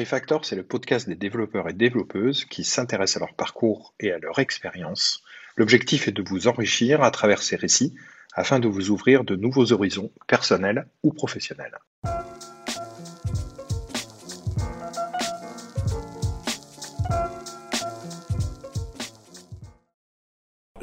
[0.00, 4.18] Refactor, c'est le podcast des développeurs et développeuses qui s'intéressent à leur parcours et à
[4.18, 5.22] leur expérience.
[5.56, 7.94] L'objectif est de vous enrichir à travers ces récits
[8.32, 11.76] afin de vous ouvrir de nouveaux horizons personnels ou professionnels.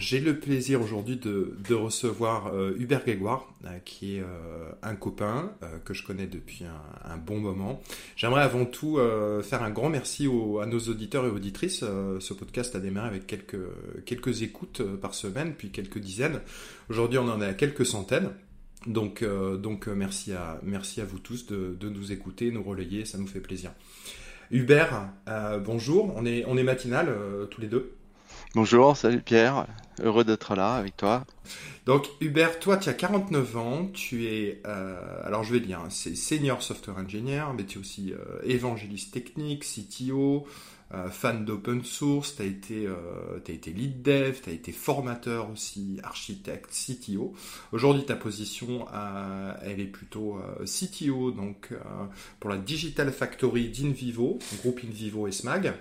[0.10, 5.52] J'ai le plaisir aujourd'hui de, recevoir euh, Hubert Grégoire, euh, qui est euh, un copain
[5.84, 6.64] que je connais depuis
[7.04, 7.82] un, bon moment.
[8.16, 9.00] J'aimerais avant tout
[9.44, 10.28] faire un grand merci
[10.62, 11.84] à nos auditeurs et auditrices.
[12.20, 16.40] ce podcast a démarré avec quelques, écoutes par semaine, puis quelques dizaines.
[16.90, 18.30] Aujourd'hui, on en est à quelques centaines.
[18.86, 19.26] Donc,
[19.88, 20.62] merci, à,
[21.06, 23.74] vous tous de, nous écouter, nous relayer, ça nous fait plaisir.
[24.52, 25.10] Hubert,
[25.66, 27.14] bonjour, on est matinal
[27.52, 27.92] tous les deux?
[28.56, 29.68] Bonjour, salut Pierre,
[30.02, 31.26] heureux d'être là avec toi.
[31.86, 35.90] Donc Hubert, toi tu as 49 ans, tu es, euh, alors je vais dire, hein,
[35.90, 40.48] c'est senior software engineer, mais tu es aussi euh, évangéliste technique, CTO,
[40.94, 45.52] euh, fan d'open source, tu as, été, as été lead dev, tu as été formateur
[45.52, 47.34] aussi, architecte, CTO.
[47.74, 48.88] Aujourd'hui ta position,
[49.62, 51.74] elle est plutôt CTO, donc
[52.40, 55.74] pour la Digital Factory d'Invivo, groupe Invivo et SMAG.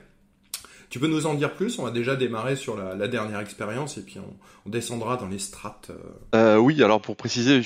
[0.88, 1.78] Tu peux nous en dire plus?
[1.78, 5.90] On va déjà démarrer sur la, dernière expérience et puis on, descendra dans les strates.
[5.90, 6.56] Euh.
[6.56, 7.60] Euh, oui, alors pour préciser,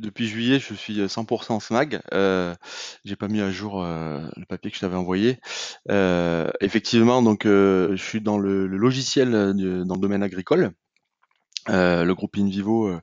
[0.00, 2.00] depuis juillet, je suis 100% SMAG.
[2.12, 2.54] Euh,
[3.04, 5.38] J'ai pas mis à jour euh, le papier que je t'avais envoyé.
[6.60, 10.72] effectivement, donc je suis dans le, logiciel dans le domaine agricole.
[11.68, 12.96] le groupe InVivo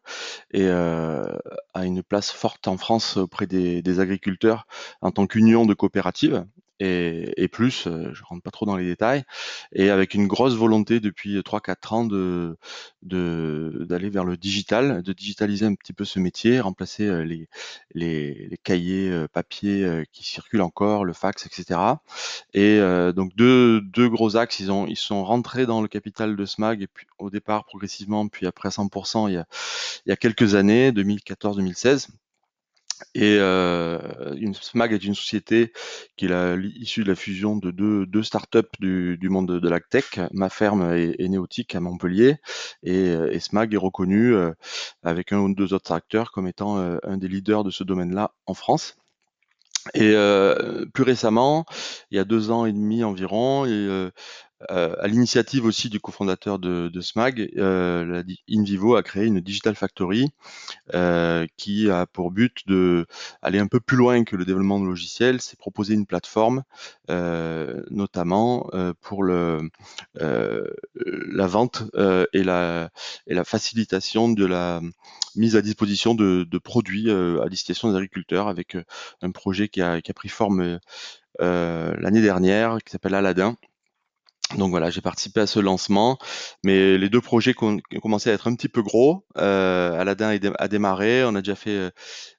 [0.51, 4.67] est, a une place forte en France auprès des agriculteurs
[5.01, 6.45] en tant qu'union de coopératives
[6.79, 9.23] et, et, plus, euh, je rentre pas trop dans les détails,
[9.73, 12.57] et avec une grosse volonté depuis 3-4 ans de
[13.03, 17.47] d'aller vers le digital, de digitaliser un petit peu ce métier, remplacer euh, les,
[17.93, 21.79] les, les cahiers euh, papier qui circulent encore, le fax, etc.
[22.53, 22.79] Et
[23.13, 26.81] donc deux, deux gros axes, ils ont ils sont rentrés dans le capital de Smag
[26.81, 29.45] et puis au départ progressivement, puis après 100% il y a,
[30.05, 32.09] il y a quelques années, 2014-2016
[33.13, 33.99] et euh,
[34.37, 35.71] une SMAG est une société
[36.15, 39.69] qui est issue de la fusion de deux, deux startups du, du monde de, de
[39.69, 42.37] la tech, Ma Ferme et, et Néotique à Montpellier.
[42.83, 44.51] Et, euh, et, SMAG est reconnu euh,
[45.03, 48.33] avec un ou deux autres acteurs comme étant euh, un des leaders de ce domaine-là
[48.45, 48.95] en France.
[49.93, 51.65] Et euh, plus récemment,
[52.11, 54.11] il y a deux ans et demi environ, et, euh,
[54.69, 60.31] à l'initiative aussi du cofondateur de, SMAG, euh, InVivo a créé une Digital Factory
[60.93, 63.05] euh, qui a pour but de
[63.41, 66.63] aller un peu plus loin que le développement de logiciels, c'est proposer une plateforme,
[67.09, 69.59] euh, notamment euh, pour la
[71.47, 71.83] vente
[72.33, 72.89] et, la,
[73.43, 74.81] facilitation de la
[75.35, 78.77] mise à disposition de, de produits à destination des agriculteurs avec
[79.21, 80.79] un projet qui a, qui a pris forme
[81.39, 83.55] l'année dernière qui s'appelle Aladdin
[84.55, 86.17] donc voilà, j'ai participé à ce lancement,
[86.63, 89.25] mais les deux projets ont commencé à être un petit peu gros.
[89.37, 91.91] Euh, Aladdin a démarré, on a déjà fait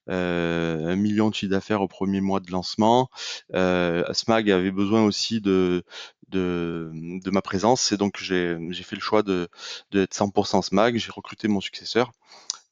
[0.08, 3.10] euh, un million de chiffre d'affaires au premier mois de lancement.
[3.54, 5.84] Euh, Smag avait besoin aussi de,
[6.30, 9.48] de, de ma présence, et donc j'ai fait le choix de
[9.90, 10.96] d'être 100% Smag.
[10.96, 12.12] J'ai recruté mon successeur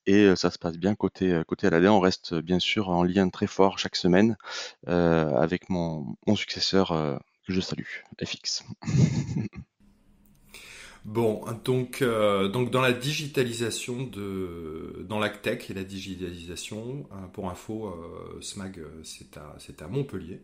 [0.06, 1.92] et ça se passe bien côté côté Aladdin.
[1.92, 4.36] On reste bien sûr en lien très fort chaque semaine
[4.86, 7.84] avec mon, successeur que je salue,
[8.22, 8.64] FX.
[11.06, 17.48] Bon, donc, euh, donc dans la digitalisation de dans l'ACTEC et la digitalisation, euh, pour
[17.48, 20.40] info, euh, SMAG c'est à, à Montpellier.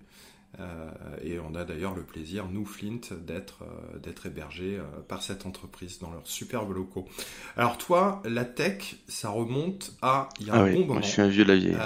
[0.61, 0.91] Euh,
[1.23, 5.47] et on a d'ailleurs le plaisir, nous Flint, d'être euh, d'être hébergés euh, par cette
[5.47, 7.09] entreprise dans leurs superbes locaux.
[7.57, 10.95] Alors toi, la tech, ça remonte à il y a ah un oui, bon moment.
[10.95, 11.77] Moi, je suis un vieux la vieille.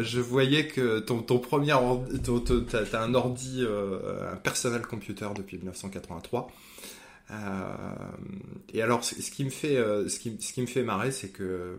[0.00, 2.20] je voyais que ton, ton premier ordi,
[2.70, 6.48] t'as un ordi, un personal computer depuis 1983.
[7.30, 7.34] Euh,
[8.72, 11.76] et alors, ce qui me fait, ce qui, ce qui me fait marrer, c'est que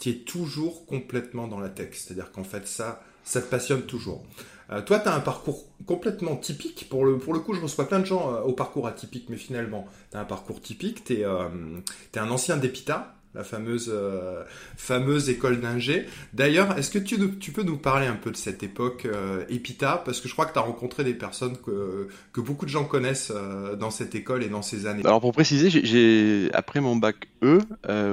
[0.00, 1.90] tu es toujours complètement dans la tech.
[1.92, 4.24] C'est-à-dire qu'en fait, ça, ça te passionne toujours.
[4.70, 6.88] Euh, toi, tu as un parcours complètement typique.
[6.88, 9.36] Pour le, pour le coup, je reçois plein de gens euh, au parcours atypique, mais
[9.36, 11.04] finalement, tu as un parcours typique.
[11.04, 11.48] Tu es, euh,
[12.16, 14.44] un ancien d'EPITA, la fameuse, euh,
[14.76, 16.06] fameuse école d'ingé.
[16.32, 17.18] D'ailleurs, est-ce que tu,
[17.52, 20.02] peux nous parler un peu de cette époque euh, EPITA?
[20.04, 22.08] Parce que je crois que tu as rencontré des personnes que,
[22.40, 25.02] beaucoup de gens connaissent euh, dans cette école et dans ces années.
[25.04, 27.58] Alors pour préciser, après mon bac E,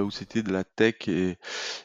[0.02, 1.38] où c'était de la tech et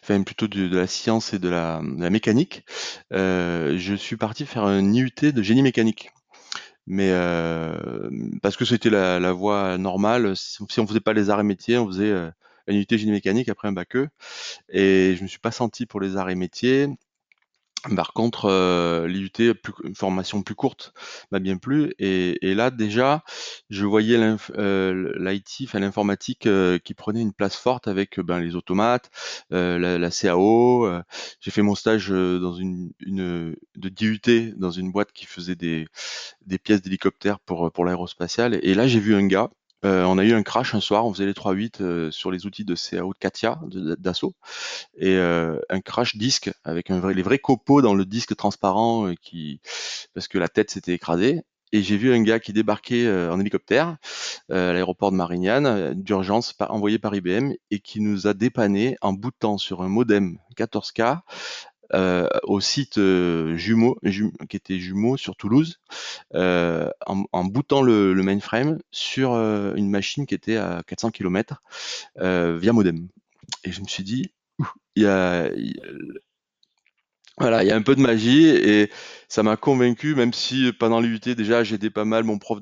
[0.03, 2.65] enfin plutôt de, la science et de la, mécanique,
[3.11, 6.11] je suis parti faire un IUT de génie mécanique
[6.87, 7.13] mais
[8.43, 10.37] parce que c'était la, voie normale.
[10.37, 12.31] Si, on faisait pas les arts et métiers, on faisait
[12.69, 14.09] une unité mécanique après un bac E.
[14.71, 16.89] Et je me suis pas senti pour les arts et métiers.
[17.95, 19.31] Par contre, euh, l'IUT,
[19.85, 20.93] une formation plus courte,
[21.31, 21.93] m'a bien plu.
[21.99, 23.23] Et, là, déjà,
[23.71, 24.19] je voyais
[24.57, 29.11] euh, l'IT, enfin l'informatique, euh, qui prenait une place forte avec ben, les automates,
[29.51, 30.89] la, CAO.
[31.41, 35.87] J'ai fait mon stage dans une, une de DUT dans une boîte qui faisait des,
[36.45, 38.59] des pièces d'hélicoptère pour, pour l'aérospatial.
[38.63, 39.51] Et là, j'ai vu un gars
[39.85, 42.47] euh, on a eu un crash un soir, on faisait les 3-8 euh, sur les
[42.47, 43.61] outils de CAO de Katia,
[43.99, 44.35] d'assaut,
[44.97, 49.61] et euh, un crash disque avec les vrais copeaux dans le disque transparent qui,
[50.15, 51.43] parce que la tête s'était écrasée.
[51.73, 53.97] Et j'ai vu un gars qui débarquait en hélicoptère
[54.49, 59.59] à l'aéroport de Marignane, d'urgence, envoyé par IBM, et qui nous a dépanné en boutant
[59.59, 61.23] sur un modem 14K
[61.95, 63.99] euh, au site euh, jumeau,
[64.49, 65.81] qui était jumeau sur Toulouse,
[66.35, 71.63] euh, en, en, bootant le, mainframe sur une machine qui était à 400 km
[72.17, 73.09] via modem.
[73.65, 74.33] Et je me suis dit,
[74.97, 75.49] il y a,
[77.39, 78.91] voilà, il y a un peu de magie et
[79.29, 82.61] ça m'a convaincu, même si pendant l'UT déjà j'aidais pas mal mon prof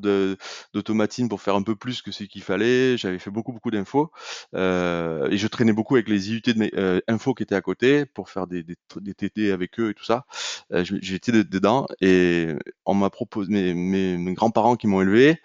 [0.72, 2.96] d'automatine pour faire un peu plus que ce qu'il fallait.
[2.96, 4.10] J'avais fait beaucoup beaucoup d'infos
[4.56, 7.60] euh, et je traînais beaucoup avec les IUT de mes euh, infos qui étaient à
[7.60, 10.26] côté pour faire des, des, des TT avec eux et tout ça.
[10.72, 12.48] Euh, J'étais dedans et
[12.84, 15.40] on m'a proposé mes, mes, mes grands-parents qui m'ont élevé.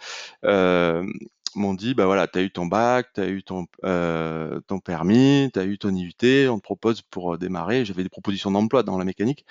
[1.55, 4.79] M'ont dit bah voilà, tu as eu ton bac, tu as eu ton, euh, ton
[4.79, 8.83] permis, tu as eu ton IUT, on te propose pour démarrer, j'avais des propositions d'emploi
[8.83, 9.45] dans la mécanique,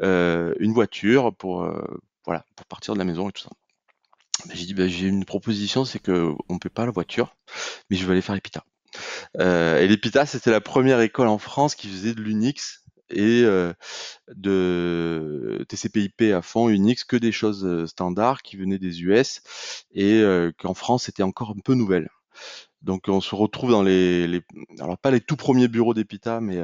[0.00, 3.50] euh, une voiture pour euh, voilà, pour partir de la maison et tout ça.
[4.46, 7.36] Bah, j'ai dit bah, j'ai une proposition, c'est que on peut pas la voiture,
[7.90, 8.64] mais je vais aller faire l'EPITA.
[9.38, 12.81] Et l'EPITA, c'était la première école en France qui faisait de l'Unix
[13.12, 13.44] et
[14.34, 19.40] de TCP/IP à fond, Unix, que des choses standards qui venaient des US
[19.92, 20.22] et
[20.58, 22.08] qu'en France c'était encore un peu nouvelle.
[22.82, 24.40] Donc on se retrouve dans les,
[24.80, 26.58] alors pas les tout premiers bureaux d'EPITA, mais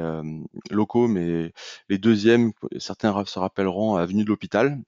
[0.69, 1.53] locaux, mais
[1.87, 4.79] les deuxièmes, certains se rappelleront, avenue de l'Hôpital,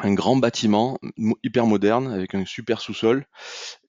[0.00, 0.98] un grand bâtiment
[1.42, 3.26] hyper moderne avec un super sous-sol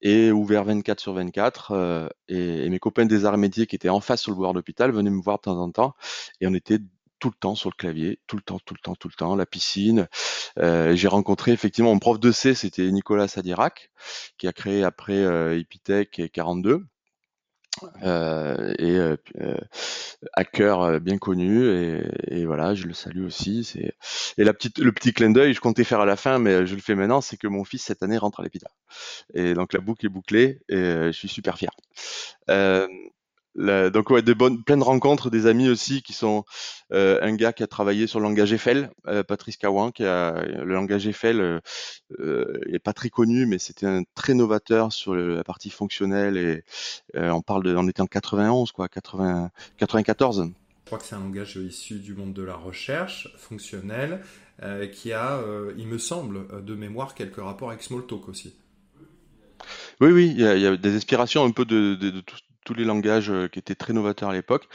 [0.02, 4.22] et ouvert 24 sur 24 et, mes copains des arts métiers qui étaient en face
[4.22, 5.94] sur le boulevard d'hôpital venaient me voir de temps en temps
[6.42, 6.80] et on était
[7.20, 9.36] tout le temps sur le clavier, tout le temps, tout le temps, tout le temps,
[9.36, 10.08] la piscine.
[10.58, 13.92] Euh, j'ai rencontré effectivement mon prof de C, c'était Nicolas Sadirac,
[14.38, 16.86] qui a créé après euh, Epitech et 42
[18.04, 19.58] euh, et euh, euh,
[20.34, 21.66] hacker euh, bien connu.
[21.68, 23.64] Et, et, voilà je le salue aussi.
[23.64, 23.94] C'est
[24.38, 26.76] et la petite le petit clin d'œil je comptais faire à la fin mais je
[26.76, 28.72] le fais maintenant c'est que mon fils cette année rentre à l'hôpital.
[29.34, 31.72] Et donc la boucle est bouclée et je suis super fier.
[32.50, 32.88] Euh,
[33.56, 36.46] donc ouais, de bonnes, plein de rencontres, des amis aussi qui sont
[36.94, 40.44] euh, un gars qui a travaillé sur le langage Eiffel, euh, Patrice Cawan, qui a
[40.44, 41.60] le langage Eiffel euh,
[42.20, 46.64] euh est pas très connu, mais c'était un très novateur sur la partie fonctionnelle et
[47.16, 50.46] on parle de, on était en 91 quoi, 80, 94.
[50.46, 54.22] Je crois que c'est un langage issu du monde de la recherche fonctionnelle
[54.92, 55.42] qui a,
[55.78, 58.56] il me semble, de mémoire quelques rapports avec Smalltalk aussi.
[60.02, 62.22] Oui, oui, il y, a, il y a, des inspirations un peu de, de, de
[62.22, 62.38] tout,
[62.70, 64.68] tous les langages euh, qui étaient très novateurs à l'époque.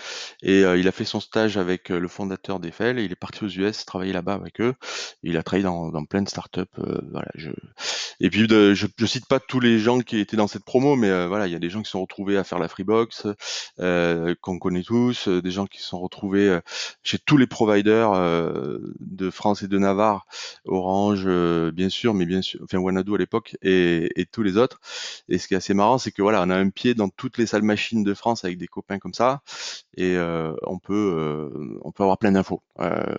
[0.43, 3.15] Et euh, il a fait son stage avec euh, le fondateur d'Eiffel et il est
[3.15, 4.75] parti aux US travailler là-bas avec eux.
[5.23, 6.65] il a travaillé dans, plein de startups.
[6.77, 7.51] voilà, je...
[8.19, 11.27] Et puis je, je cite pas tous les gens qui étaient dans cette promo, mais
[11.27, 13.27] voilà, il y a des gens qui sont retrouvés à faire la Freebox,
[13.79, 16.59] qu'on connaît tous, des gens qui sont retrouvés
[17.03, 18.13] chez tous les providers
[19.01, 20.27] de France et de Navarre,
[20.65, 21.27] Orange,
[21.73, 24.81] bien sûr, mais bien sûr, enfin Wanadu à l'époque et tous les autres.
[25.29, 27.37] Et ce qui est assez marrant, c'est que voilà, on a un pied dans toutes
[27.39, 29.43] les salles machines de France avec des copains comme ça.
[29.97, 32.63] Et euh, on peut euh, on peut avoir plein d'infos.
[32.81, 33.15] Euh,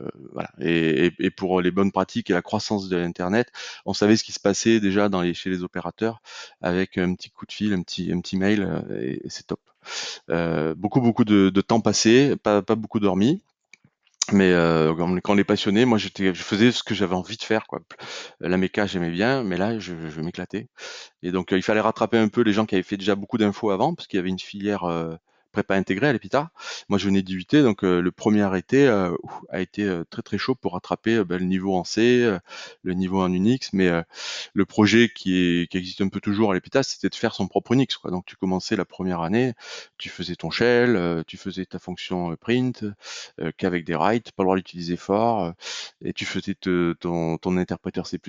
[0.59, 3.51] et, pour les bonnes pratiques et la croissance de l'internet
[3.85, 6.21] on savait ce qui se passait déjà dans les chez les opérateurs
[6.61, 9.59] avec un petit coup de fil un petit un petit mail et, c'est top.
[10.77, 13.41] Beaucoup beaucoup de, temps passé pas, pas beaucoup dormi
[14.31, 17.43] mais euh, quand on est passionné, moi j'étais, je faisais ce que j'avais envie de
[17.43, 17.67] faire.
[17.67, 17.81] Quoi.
[18.39, 20.67] La méca, j'aimais bien, mais là, je, je m'éclatais.
[21.23, 23.37] Et donc, euh, il fallait rattraper un peu les gens qui avaient fait déjà beaucoup
[23.37, 25.15] d'infos avant, parce qu'il y avait une filière euh,
[25.55, 26.51] prépa intégrée à l'EPITA.
[26.89, 29.15] Moi, je venais d'UT, donc euh, le premier arrêté euh,
[29.49, 32.29] a été euh, très très chaud pour rattraper ben, le niveau en C,
[32.83, 33.89] le niveau en Unix, mais
[34.53, 37.97] le projet qui, existe un peu toujours à l'EPITA, c'était de faire son propre Unix.
[38.03, 39.53] Donc, tu commençais la première année,
[39.97, 42.83] tu faisais ton shell, tu faisais ta fonction print,
[43.57, 45.53] qu'avec des writes, pas le droit d'utiliser fort,
[46.03, 48.19] et tu faisais te, ton, ton interpréteur C++,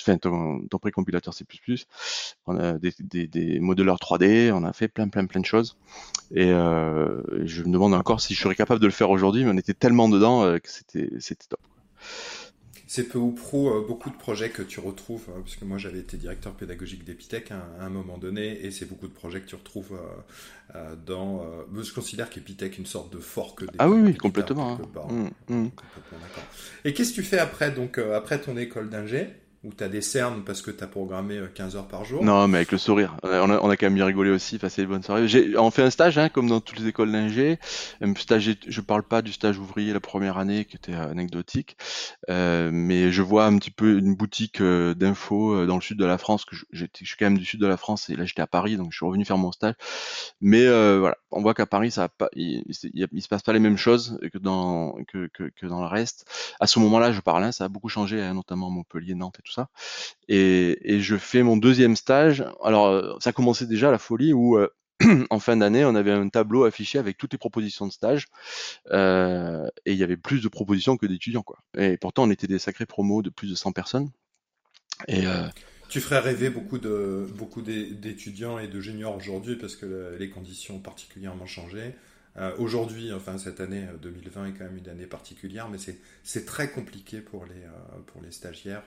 [0.00, 1.44] enfin ton, ton précompilateur C++,
[2.46, 5.76] on a des, des, des modeleurs 3D, on a fait plein plein plein de choses.
[6.32, 9.50] Et euh, je me demande encore si je serais capable de le faire aujourd'hui, mais
[9.52, 11.60] on était tellement dedans euh, que c'était c'était top.
[12.86, 15.98] c'est peu ou prou euh, beaucoup de projets que tu retrouves, euh, puisque moi j'avais
[15.98, 19.54] été directeur pédagogique d'Epitech à, un moment donné, et c'est beaucoup de projets que tu
[19.54, 19.98] retrouves
[21.06, 21.44] dans.
[21.74, 23.64] je considère qu'Epitech est une sorte de fork.
[23.78, 24.78] Ah oui, oui, complètement.
[25.08, 25.30] Hein.
[25.48, 25.68] Mmh, mmh.
[26.84, 29.28] Et qu'est-ce que tu fais après, donc après ton école d'ingé?
[29.64, 32.22] Ou tu as des cernes parce que tu as programmé 15 euh, heures par jour?
[32.22, 33.16] Non, mais avec le sourire.
[33.22, 35.26] On a, quand même bien rigolé aussi, passer des bonnes soirées.
[35.56, 37.58] On fait un stage, hein, comme dans toutes les écoles d'ingé.
[38.00, 41.76] Un stage, je parle pas du stage ouvrier la première année qui était anecdotique,
[42.30, 45.98] euh, mais je vois un petit peu une boutique euh, d'infos euh, dans le sud
[45.98, 46.44] de la France.
[46.44, 48.76] Que je, suis quand même du sud de la France et là j'étais à Paris,
[48.76, 49.74] donc je suis revenu faire mon stage.
[50.40, 54.18] Mais voilà, on voit qu'à Paris, pas, il, il, se passe pas les mêmes choses
[54.32, 56.26] que dans que, que dans le reste.
[56.60, 59.42] À ce moment-là, je parle, hein, ça a beaucoup changé, hein, notamment Montpellier, Nantes et
[59.42, 59.52] tout
[60.28, 62.44] Et, je fais mon deuxième stage.
[62.62, 64.68] Alors, euh, ça commençait déjà la folie où euh,
[65.30, 68.26] en fin d'année, on avait un tableau affiché avec toutes les propositions de stage
[68.90, 71.58] euh, et il y avait plus de propositions que d'étudiants, quoi.
[71.76, 74.10] Et pourtant, on était des sacrés promos de plus de 100 personnes.
[75.08, 75.24] Et
[75.88, 80.76] tu ferais rêver beaucoup de beaucoup d'étudiants et de juniors aujourd'hui parce que les conditions
[80.76, 81.94] ont particulièrement changé.
[82.36, 85.78] Euh, aujourd'hui, enfin cette année 2020 euh, est quand même une année particulière, mais
[86.24, 88.82] c'est très compliqué pour les, euh, pour les stagiaires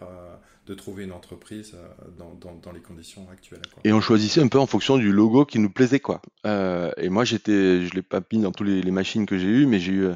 [0.65, 1.75] de trouver une entreprise
[2.17, 3.61] dans, dans, les conditions actuelles.
[3.85, 6.01] Et on choisissait un peu en fonction du logo qui nous plaisait.
[6.01, 6.21] quoi.
[6.43, 9.65] et moi, j'étais, je l'ai pas mis dans toutes les, les machines que j'ai eues,
[9.65, 10.07] mais j'ai eu,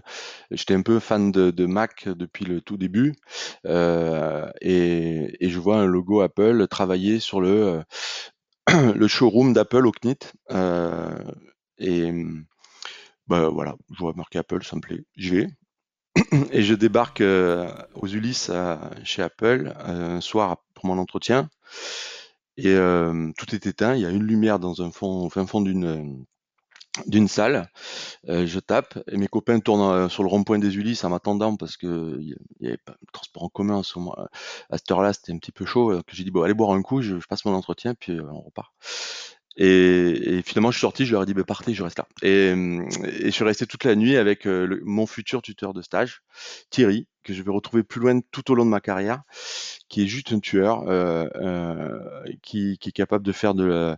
[0.51, 3.13] j'étais un peu fan de, de, Mac depuis le tout début.
[3.65, 7.83] Et, et, je vois un logo Apple travailler sur le,
[8.67, 10.33] le showroom d'Apple au CNIT.
[11.79, 12.11] et
[13.31, 15.47] bah voilà, je vois marqué Apple, ça me plaît, j'y vais.
[16.51, 18.51] Et je débarque euh, aux Ulysses
[19.05, 21.49] chez Apple euh, un soir pour mon entretien.
[22.57, 25.61] Et euh, tout est éteint, il y a une lumière dans un fond, au fond
[25.61, 27.71] d'une salle.
[28.27, 32.17] je tape et mes copains tournent sur le rond-point des Ulysses en m'attendant parce que
[32.19, 33.97] il y avait pas de transport en commun à, ce
[34.69, 36.01] à cette heure-là, c'était un petit peu chaud.
[36.05, 38.73] Que j'ai dit bon, allez boire un coup, je passe mon entretien puis on repart.
[39.57, 42.07] Et, et, finalement, je suis sorti, je leur ai dit, bah, partez, je reste là.
[42.23, 46.21] Et, et je suis resté toute la nuit avec euh, mon futur tuteur de stage,
[46.69, 49.23] Thierry, que je vais retrouver plus loin tout au long de ma carrière,
[49.89, 51.99] qui est juste un tueur, euh, euh,
[52.41, 53.97] qui, qui, est capable de faire de la,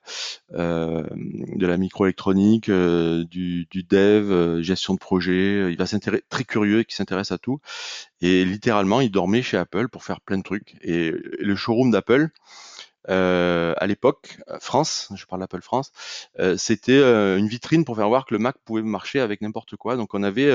[0.54, 5.72] euh, de la microélectronique, euh, du, du, dev, gestion de projet.
[5.72, 7.60] Il va s'intéresser, très curieux, qui s'intéresse à tout.
[8.22, 10.76] Et littéralement, il dormait chez Apple pour faire plein de trucs.
[10.82, 12.30] Et le showroom d'Apple,
[13.10, 15.92] euh, à l'époque, euh, France, je parle d'Apple France,
[16.40, 19.76] euh, c'était euh, une vitrine pour faire voir que le Mac pouvait marcher avec n'importe
[19.76, 19.96] quoi.
[19.96, 20.52] Donc on avait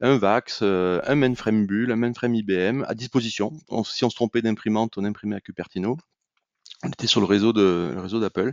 [0.00, 3.52] un VAX, un mainframe Bull, un mainframe IBM à disposition.
[3.84, 5.96] si on se trompait d'imprimante, on imprimait à Cupertino
[6.82, 8.52] on était sur le réseau de le réseau d'Apple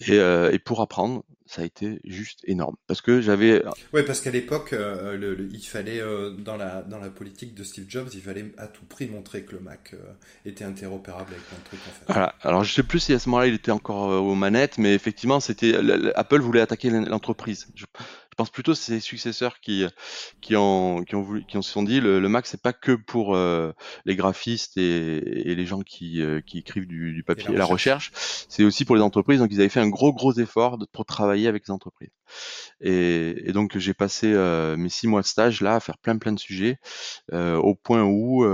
[0.00, 4.20] et, euh, et, pour apprendre ça a été juste énorme parce que j'avais ouais parce
[4.20, 8.08] qu'à l'époque euh, le, il fallait euh, dans la dans la politique de Steve Jobs
[8.14, 9.98] il fallait à tout prix montrer que le Mac euh,
[10.46, 12.04] était interopérable avec plein de trucs en fait.
[12.12, 12.34] Voilà.
[12.40, 15.40] alors je sais plus si à ce moment-là il était encore aux manettes mais effectivement
[15.40, 15.74] c'était
[16.14, 17.66] Apple voulait attaquer l'entreprise
[18.32, 19.84] je, pense plutôt c'est ses successeurs qui
[20.40, 22.72] qui ont qui ont voulu qui ont se sont dit le, le Mac c'est pas
[22.72, 23.72] que pour euh,
[24.06, 27.66] les graphistes et, et, les gens qui, euh, qui écrivent du, du papier et la
[27.66, 28.10] recherche,
[28.48, 29.38] c'est aussi pour les entreprises.
[29.38, 32.10] Donc ils avaient fait un gros gros effort de, pour travailler avec les entreprises.
[32.80, 36.16] Et, et donc j'ai passé euh, mes six mois de stage là à faire plein
[36.16, 36.78] plein de sujets
[37.32, 38.44] euh, au point où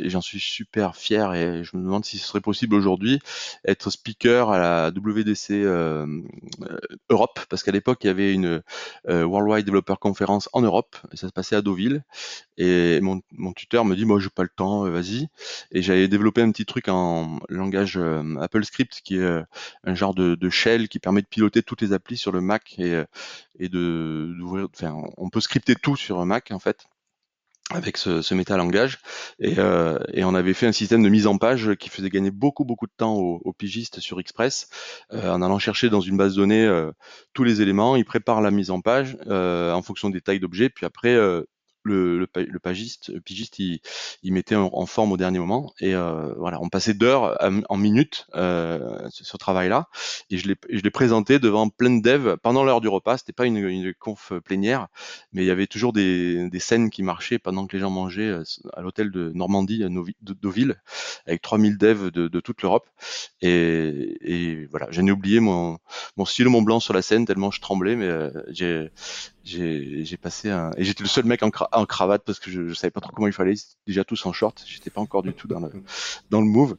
[0.00, 3.18] j'en suis super fier et je me demande si ce serait possible aujourd'hui
[3.64, 5.50] être speaker à la WDC
[7.10, 7.40] Europe.
[7.48, 8.57] Parce qu'à l'époque il y avait une euh,
[9.06, 10.96] Worldwide Developer Conference en Europe.
[11.12, 12.04] Et ça se passait à Deauville.
[12.56, 13.20] Et mon,
[13.54, 15.28] tuteur me dit, moi, j'ai pas le temps, euh, vas-y.
[15.72, 19.42] Et j'avais développé un petit truc en langage euh, Apple Script, qui est
[19.84, 22.78] un genre de, de, shell qui permet de piloter toutes les applis sur le Mac
[22.78, 23.02] et,
[23.58, 24.68] et de d'ouvrir.
[24.74, 26.86] Enfin, on peut scripter tout sur un Mac en fait
[27.70, 28.98] avec ce, ce métalangage
[29.40, 32.30] et, euh, et, on avait fait un système de mise en page qui faisait gagner
[32.30, 34.68] beaucoup beaucoup de temps aux, aux pigistes sur Express
[35.12, 36.92] euh, en allant chercher dans une base de données euh,
[37.34, 40.70] tous les éléments, il prépare la mise en page euh, en fonction des tailles d'objets,
[40.70, 41.42] puis après euh,
[41.88, 43.80] le, le, le, pagiste, le pigiste, il,
[44.24, 45.72] mettait en, forme au dernier moment.
[45.80, 47.36] Et euh, voilà, on passait d'heures
[47.68, 49.88] en minutes euh, ce, ce travail-là.
[50.30, 53.18] Et je l'ai présenté devant plein de devs pendant l'heure du repas.
[53.18, 54.88] C'était pas une, conf plénière,
[55.32, 58.42] mais il y avait toujours des, scènes qui marchaient pendant que les gens mangeaient euh,
[58.74, 59.88] à l'hôtel de Normandie, à
[60.20, 60.80] Deauville,
[61.26, 62.88] avec 3000 devs de, toute l'Europe.
[63.42, 65.78] Et, voilà, j'en ai oublié mon,
[66.16, 68.90] mon stylo Mont Blanc sur la scène tellement je tremblais, mais euh,
[69.44, 72.90] j'ai passé un et j'étais le seul mec en, en, cravate parce que je, savais
[72.90, 73.54] pas trop comment il fallait.
[73.86, 74.62] Déjà tous en short.
[74.66, 75.70] J'étais pas encore du tout dans le
[76.30, 76.76] dans le move.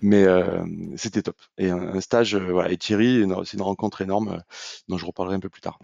[0.00, 0.64] Mais euh,
[0.96, 1.36] c'était top.
[1.58, 2.70] Et un, stage euh, voilà.
[2.70, 4.40] Et Thierry c'est une rencontre énorme euh,
[4.88, 5.78] dont je reparlerai un peu plus tard.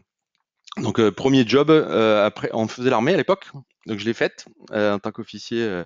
[0.78, 3.46] Donc premier job, après on faisait l'armée à l'époque,
[3.86, 5.84] donc je l'ai faite en tant qu'officier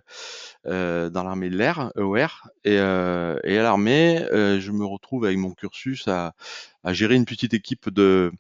[0.65, 6.09] dans l'armée de l'air, EOR, et, et à l'armée, je me retrouve avec mon cursus
[6.09, 6.33] à
[6.87, 8.33] gérer une petite équipe de,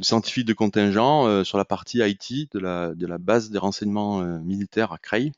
[0.00, 5.32] scientifiques de contingent sur la partie IT de la, base des renseignements militaires à Creil,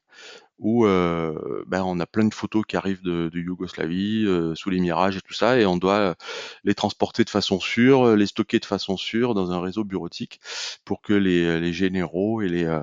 [0.58, 4.70] où euh, ben, on a plein de photos qui arrivent de, de Yougoslavie euh, sous
[4.70, 6.16] les mirages et tout ça, et on doit
[6.64, 10.40] les transporter de façon sûre, les stocker de façon sûre dans un réseau bureautique
[10.84, 12.82] pour que les, les généraux et les, euh,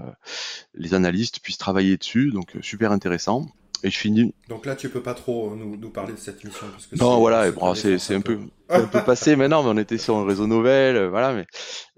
[0.74, 2.32] les analystes puissent travailler dessus.
[2.32, 3.48] Donc super intéressant.
[3.84, 4.34] Et je finis.
[4.50, 7.20] Donc là, tu peux pas trop nous, nous parler de cette mission parce que non,
[7.20, 8.40] voilà, c'est c'est un peu
[8.70, 11.34] un peu passé maintenant, mais on était sur un réseau nouvelle, voilà.
[11.34, 11.46] Mais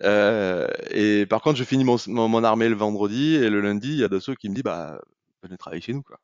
[0.04, 4.00] euh, et par contre, je finis mon, mon, armée le vendredi et le lundi, il
[4.00, 5.00] y a de ceux qui me dit bah
[5.44, 6.20] venez travailler chez nous quoi.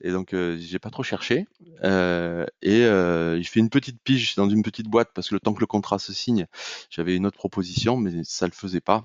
[0.00, 1.46] Et donc euh, j'ai pas trop cherché
[1.82, 5.40] euh, et euh, je fais une petite pige dans une petite boîte parce que le
[5.40, 6.46] temps que le contrat se signe,
[6.90, 9.04] j'avais une autre proposition mais ça le faisait pas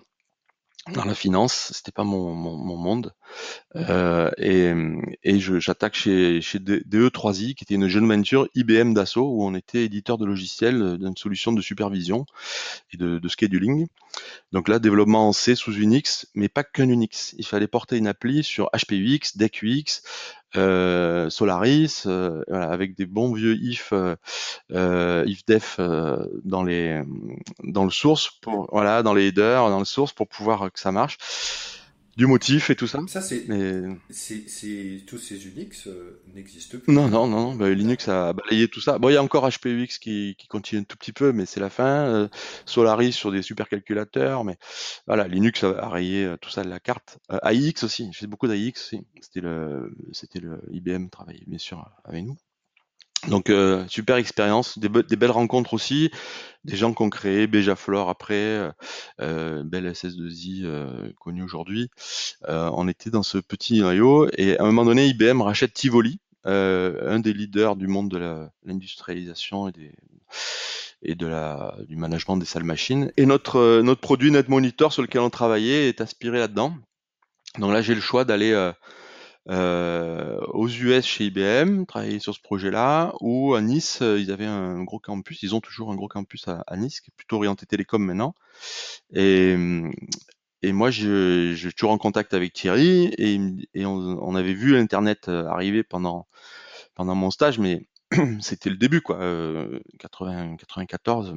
[0.94, 3.14] dans la finance, c'était pas mon, mon, mon monde.
[3.76, 4.74] Euh, et,
[5.24, 9.84] et j'attaque chez, chez DE3i, qui était une jeune venture IBM d'assaut, où on était
[9.84, 12.26] éditeur de logiciels d'une solution de supervision
[12.94, 13.88] et de, de, scheduling.
[14.52, 17.36] Donc là, développement en C sous Unix, mais pas qu'un Unix.
[17.38, 23.56] Il fallait porter une appli sur HPUX, DECUX, euh, Solaris, euh, avec des bons vieux
[23.62, 24.16] if, euh,
[24.72, 25.80] euh if def
[26.44, 27.02] dans les
[27.64, 30.92] dans le source pour voilà dans les headers, dans le source pour pouvoir que ça
[30.92, 31.18] marche
[32.20, 33.00] du motif et tout ça.
[33.08, 33.46] Ça, c'est.
[33.48, 33.82] Mais...
[35.08, 36.94] Tous ces Unix euh, n'existent plus.
[36.94, 37.56] Non, non, non.
[37.56, 39.00] Bah, Linux a balayé tout ça.
[39.00, 41.62] Bon, il y a encore HPUX qui, qui continue un tout petit peu, mais c'est
[41.62, 42.06] la fin.
[42.08, 42.28] Euh,
[42.66, 44.58] Solaris sur des supercalculateurs, mais
[45.08, 47.20] voilà, Linux a, rayé euh, tout ça de la carte.
[47.42, 48.10] AIX aussi.
[48.12, 49.02] J'ai fait beaucoup d'AIX aussi.
[49.22, 52.36] C'était le, c'était le IBM travaillait bien sûr avec nous.
[53.28, 56.10] Donc euh, super expérience, des, belles rencontres aussi,
[56.64, 58.72] des gens qui ont créé Bejaflor après, euh,
[59.20, 61.90] euh belle SS2I euh, connue aujourd'hui.
[62.48, 67.20] on était dans ce petit noyau et à un moment donné IBM rachète Tivoli, un
[67.20, 69.92] des leaders du monde de l'industrialisation et, des,
[71.02, 73.12] et de la, du management des salles machines.
[73.18, 76.74] Et notre, notre produit NetMonitor sur lequel on travaillait est aspiré là-dedans.
[77.58, 78.54] Donc là j'ai le choix d'aller
[79.50, 84.46] euh, aux US chez IBM, travailler sur ce projet-là, ou à Nice, euh, ils avaient
[84.46, 87.66] un gros campus, ils ont toujours un gros campus à, Nice, qui est plutôt orienté
[87.66, 88.36] télécom maintenant.
[89.14, 89.56] Et,
[90.62, 95.46] et moi, je, suis toujours en contact avec Thierry, et, on, avait vu Internet euh,
[95.48, 96.28] arriver pendant,
[96.96, 97.88] pendant mon stage, mais
[98.42, 99.18] c'était le début, quoi,
[100.00, 101.36] 80, 94,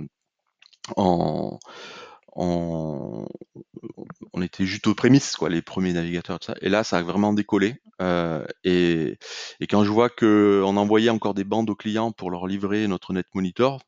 [2.35, 3.27] on,
[4.42, 6.55] était juste aux prémices, quoi, les premiers navigateurs, tout ça.
[6.61, 7.77] Et là, ça a vraiment décollé.
[8.01, 9.18] Euh, et,
[9.61, 12.88] et, quand je vois que on envoyait encore des bandes aux clients pour leur livrer
[12.88, 13.83] notre net monitor,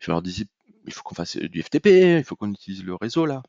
[0.00, 0.46] je leur disais
[0.86, 1.86] il faut qu'on fasse du FTP,
[2.18, 3.42] il faut qu'on utilise le réseau là.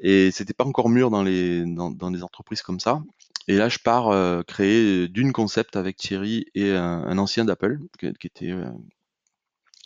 [0.00, 3.02] Et c'était pas encore mûr dans les dans, dans des entreprises comme ça.
[3.48, 8.12] Et là, je pars euh, créer d'une concept avec Thierry et un, ancien d'Apple qui,
[8.14, 8.70] qui, était euh,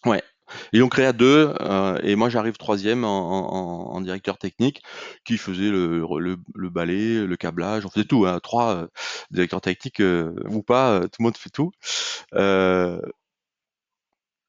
[0.06, 0.22] ouais
[0.72, 4.82] ils ont créé à deux, euh, et moi j'arrive troisième en, en, directeur technique,
[5.24, 8.26] qui faisait le, le, le, balai, le câblage, on faisait tout.
[8.26, 8.86] Hein, trois euh,
[9.30, 11.72] directeurs techniques euh, ou pas, tout le monde fait tout.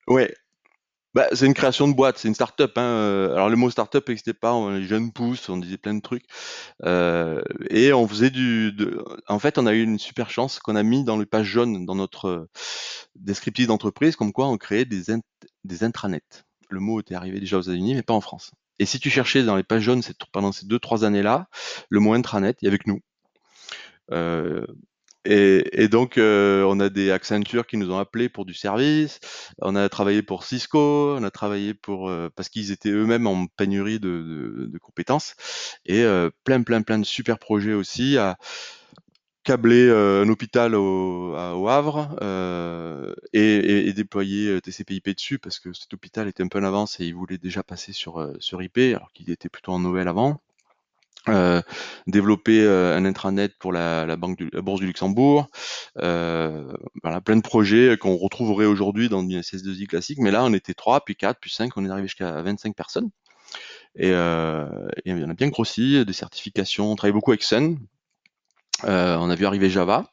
[0.08, 0.34] ouais,
[1.16, 2.78] bah, c'est une création de boîte, c'est une start-up.
[2.78, 2.82] Hein.
[2.82, 6.02] Euh, alors le mot start-up n'existait pas, on, les jeunes pousses, on disait plein de
[6.02, 6.26] trucs.
[6.84, 8.74] Euh, et on faisait du...
[8.74, 9.04] De...
[9.28, 11.86] En fait, on a eu une super chance qu'on a mis dans le page jaune
[11.86, 12.50] dans notre euh,
[13.16, 15.04] descriptif d'entreprise, comme quoi on créait des,
[15.64, 16.44] des intranets.
[16.70, 18.52] Le mot était arrivé déjà aux États-Unis, mais pas en France.
[18.80, 20.02] Et si tu cherchais dans les pages jaunes
[20.34, 21.48] pendant ces deux, trois années-là,
[21.90, 23.00] le mot intranet, il avait que nous.
[24.12, 24.66] Euh,
[25.26, 29.20] et, donc, euh, on a des Accenture qui nous ont appelés pour du service.
[29.62, 31.16] On a travaillé pour Cisco.
[31.18, 35.36] On a travaillé pour euh, parce qu'ils étaient eux-mêmes en pénurie de, de, compétences
[35.86, 38.38] et euh, plein, plein, plein de super projets aussi à
[39.44, 42.16] câbler un hôpital au, au Havre
[43.34, 47.00] et, et, et, déployer TCP/IP dessus parce que cet hôpital était un peu en avance
[47.00, 50.42] et il voulait déjà passer sur sur IP alors qu'il était plutôt en Noël avant.
[51.28, 51.62] Euh,
[52.06, 55.48] développer euh, un intranet pour la, la banque du, la bourse du Luxembourg,
[55.98, 60.54] euh, voilà, plein de projets qu'on retrouverait aujourd'hui dans une SS2I classique, mais là on
[60.54, 63.10] était 3, puis 4, puis 5, on est arrivé jusqu'à 25 personnes.
[63.96, 67.80] Et, euh, et, on a bien grossi, des certifications, on travaille beaucoup avec Sun,
[68.84, 70.12] euh, on a vu arriver Java.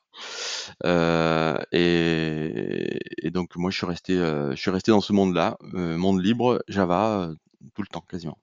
[1.73, 6.63] Et, et, donc moi je suis resté, je suis resté dans ce monde-là, monde libre,
[6.69, 7.31] Java,
[7.75, 8.39] tout le temps quasiment.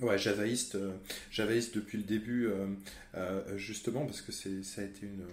[0.00, 0.96] Ouais, Javaïste, euh,
[1.74, 2.66] depuis le début, euh,
[3.16, 5.24] euh, justement, parce que c'est, ça a été une,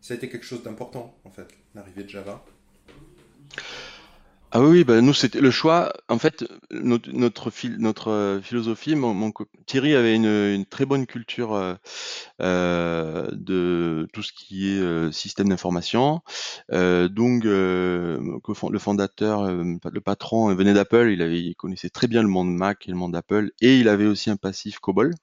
[0.00, 2.44] ça a été quelque chose d'important en fait, l'arrivée de Java.
[4.54, 5.94] Ah oui, bah nous c'était le choix.
[6.10, 9.32] En fait, notre notre, notre euh, philosophie, mon,
[9.64, 11.74] Thierry avait une, très bonne culture euh,
[12.42, 16.20] euh, de tout ce qui est système d'information.
[16.70, 22.90] donc le fondateur, le patron venait d'Apple, il connaissait très bien le monde Mac et
[22.90, 25.14] le monde Apple, et il avait aussi un passif COBOL.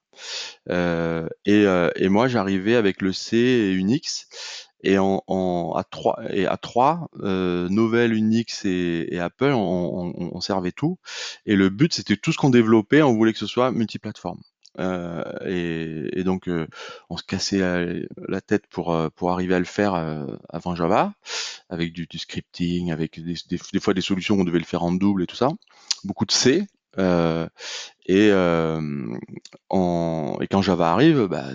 [0.70, 1.66] et,
[1.96, 4.28] et moi j'arrivais avec le C et Unix
[4.82, 10.14] et en, en, à trois et à trois euh, Novell, Unix et, et Apple, on,
[10.16, 10.98] on, on, servait tout.
[11.46, 14.40] Et le but, c'était tout ce qu'on développait, on voulait que ce soit multiplateforme.
[14.80, 16.68] Euh, et, et, donc, euh,
[17.10, 17.60] on se cassait
[18.28, 21.14] la, tête pour euh, pour arriver à le faire euh, avant Java,
[21.70, 24.66] avec du, du scripting, avec des, des, des, fois des solutions où on devait le
[24.66, 25.50] faire en double et tout ça.
[26.04, 26.66] Beaucoup de C.
[26.98, 28.32] et,
[29.70, 31.46] en, et quand Java arrive, bah,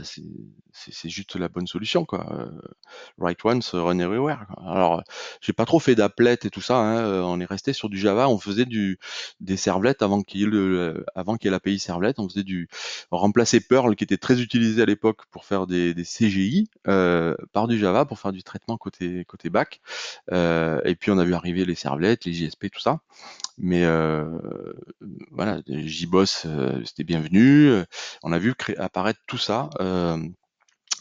[0.75, 2.27] c'est juste la bonne solution quoi.
[2.33, 2.51] Euh,
[3.19, 4.47] write once, run everywhere.
[4.67, 5.03] Alors
[5.41, 6.77] j'ai pas trop fait d'applet et tout ça.
[6.77, 6.99] Hein.
[6.99, 8.29] Euh, on est resté sur du Java.
[8.29, 8.99] On faisait du
[9.41, 12.15] des servlets avant qu'il y ait le avant qu'il l'API servlet.
[12.19, 12.69] On faisait du
[13.11, 17.69] remplacer Perl qui était très utilisé à l'époque pour faire des, des CGI euh, par
[17.69, 19.81] du Java pour faire du traitement côté côté back.
[20.33, 23.01] Euh, et puis on a vu arriver les servlets, les JSP, tout ça.
[23.57, 24.39] Mais euh,
[25.31, 26.47] voilà, JBoss
[26.85, 27.71] c'était bienvenu.
[28.23, 29.71] On a vu apparaître tout ça.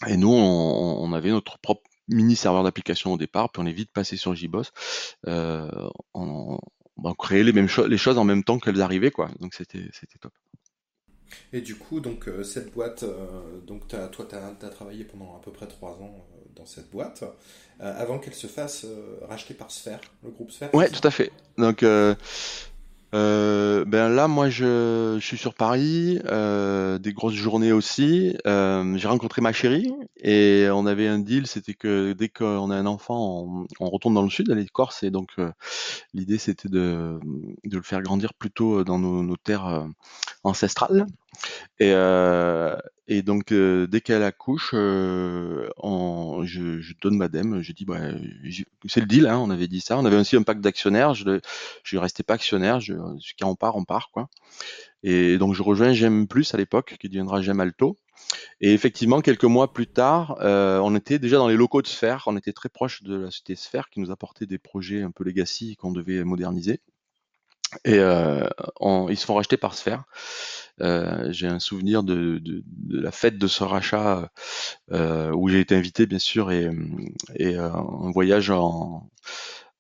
[0.08, 3.92] Et nous, on, avait notre propre mini serveur d'application au départ, puis on est vite
[3.92, 4.72] passé sur JBoss.
[5.28, 5.70] Euh,
[6.14, 6.58] on,
[6.98, 9.30] on, créait les mêmes choses, les choses en même temps qu'elles arrivaient, quoi.
[9.40, 10.34] Donc c'était c'était top.
[11.52, 15.42] Et du coup, donc euh, cette boîte, euh, donc toi, tu as, travaillé pendant à
[15.44, 17.24] peu près trois ans euh, dans cette boîte,
[17.80, 18.86] avant qu'elle se fasse
[19.28, 20.74] racheter par Sphere, le groupe Sphere.
[20.74, 21.32] Ouais, tout à fait.
[21.58, 21.84] Donc
[23.14, 28.36] euh, ben là, moi, je, je suis sur Paris, euh, des grosses journées aussi.
[28.48, 32.76] Euh, j'ai rencontré ma chérie et on avait un deal, c'était que dès qu'on a
[32.76, 35.52] un enfant, on, retourne dans le sud, aller de Corse, et donc euh,
[36.14, 37.20] l'idée c'était de,
[37.66, 39.86] de le faire grandir plutôt dans nos, nos terres euh,
[40.44, 41.06] ancestrales.
[41.80, 42.76] Et, euh,
[43.08, 45.70] et donc, euh, dès qu'elle accouche, euh,
[46.44, 47.62] je, donne ma dème.
[47.62, 48.00] Je dis, bah,
[48.88, 49.98] c'est le deal, hein, on avait dit ça.
[49.98, 51.14] On avait aussi un pacte d'actionnaires.
[51.14, 52.80] Je ne restais pas actionnaire.
[52.80, 52.94] Je,
[53.40, 54.10] quand on part, on part.
[54.12, 54.30] quoi.
[55.04, 57.72] Et donc, je rejoins J'aime Plus à l'époque, qui deviendra J'aime.
[58.62, 62.24] Et effectivement, quelques mois plus tard, on était déjà dans les locaux de Sphère.
[62.28, 65.24] On était très proche de la société Sphère qui nous apportait des projets un peu
[65.24, 66.80] legacy qu'on devait moderniser.
[67.86, 68.48] Et euh,
[68.80, 70.04] on, ils se font racheter par Sphère.
[70.82, 74.32] Euh, j'ai un souvenir de, de, de, la fête de ce rachat
[74.92, 76.70] euh, où j'ai été invité bien sûr et,
[77.36, 79.08] et euh, un voyage en,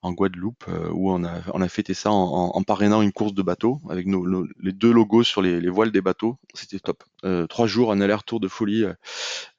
[0.03, 3.33] en Guadeloupe euh, où on a, on a fêté ça en, en, parrainant une course
[3.33, 6.37] de bateau avec nos, les deux logos sur les, les voiles des bateaux.
[6.53, 7.03] C'était top.
[7.23, 8.85] Euh, trois jours, un aller-retour de folie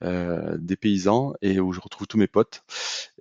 [0.02, 2.62] euh, des paysans et où je retrouve tous mes potes.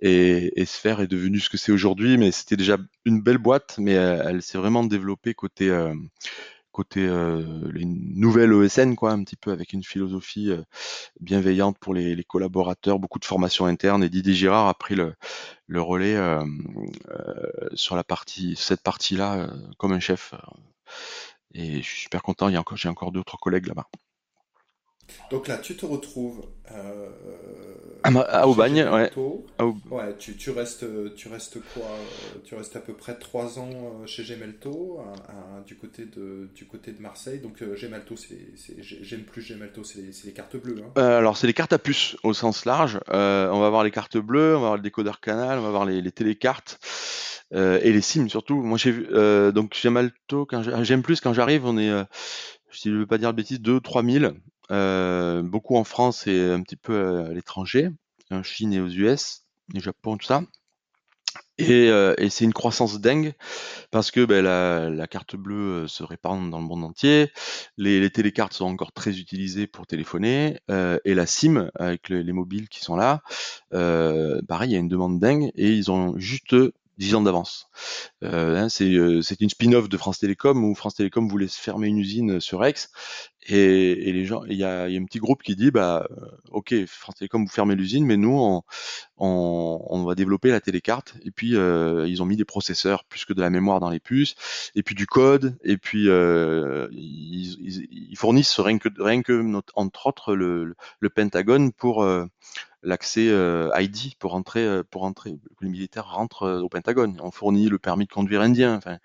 [0.02, 3.76] Et, et Sphère est devenu ce que c'est aujourd'hui, mais c'était déjà une belle boîte,
[3.78, 5.70] mais elle, elle s'est vraiment développée côté
[6.74, 7.40] côté euh,
[7.72, 10.62] les nouvelles ESN, quoi, un petit peu avec une philosophie euh,
[11.20, 14.02] bienveillante pour les, les, collaborateurs, beaucoup de formation interne.
[14.02, 15.14] Et Didier Girard a pris le,
[15.68, 16.44] le relais euh,
[17.10, 19.46] euh sur la partie, cette partie-là, euh,
[19.78, 20.34] comme un chef.
[21.54, 22.48] Et je suis super content.
[22.48, 23.88] Il y a encore, j'ai encore d'autres collègues là-bas.
[25.30, 27.08] Donc là, tu te retrouves euh,
[28.04, 29.10] à, Aubagne, ouais.
[29.90, 31.88] ouais tu, tu, restes, tu restes quoi
[32.44, 35.00] Tu restes à peu près trois ans euh, chez Gemelto,
[35.66, 37.38] du côté de du côté de Marseille.
[37.38, 38.38] Donc euh, Gemelto, c'est
[38.80, 40.82] j'aime plus Gemelto, c'est les, les, cartes bleues.
[40.82, 40.90] Hein.
[40.98, 43.00] Euh, alors c'est les cartes à puce au sens large.
[43.10, 45.68] Euh, on va avoir les cartes bleues, on va avoir le décodeur canal, on va
[45.68, 46.78] avoir les, les télécartes.
[47.52, 48.62] et les SIM surtout.
[48.62, 51.90] Moi j'ai vu donc Gemalto quand j'aime plus quand j'arrive, on est
[52.82, 54.32] je ne veux pas dire de bêtises, 2-3 000 euh,
[54.70, 57.90] beaucoup en France et un petit peu à l'étranger,
[58.30, 59.42] en Chine et aux US,
[59.74, 60.42] au Japon, tout ça.
[61.58, 63.32] Et, euh, et c'est une croissance dingue
[63.92, 67.30] parce que ben, la, carte bleue euh, se répand dans le monde entier,
[67.76, 72.32] les, télécartes sont encore très utilisées pour téléphoner, euh, et la SIM avec le, les
[72.32, 73.22] mobiles qui sont là,
[73.72, 76.56] euh, pareil, il y a une demande dingue et ils ont juste
[76.98, 77.68] 10 ans d'avance.
[78.22, 82.40] Euh, hein, c'est une spin-off de France Télécom où France Télécom voulait fermer une usine
[82.40, 82.74] sur Aix
[83.46, 86.08] et, et les gens, il y a, y a, un petit groupe qui dit bah
[86.50, 88.62] ok France Télécom vous fermez l'usine, mais nous on,
[89.18, 93.24] on, on, va développer la télécarte et puis euh, ils ont mis des processeurs plus
[93.24, 94.34] que de la mémoire dans les puces
[94.74, 99.32] et puis du code et puis euh, ils, ils, ils, fournissent rien que rien que
[99.32, 102.24] notre, entre autres le, le Pentagone pour euh,
[102.84, 107.18] l'accès euh, ID pour entrer euh, pour entrer que les militaires rentrent euh, au Pentagone.
[107.22, 108.98] On fournit le permis de conduire indien, enfin,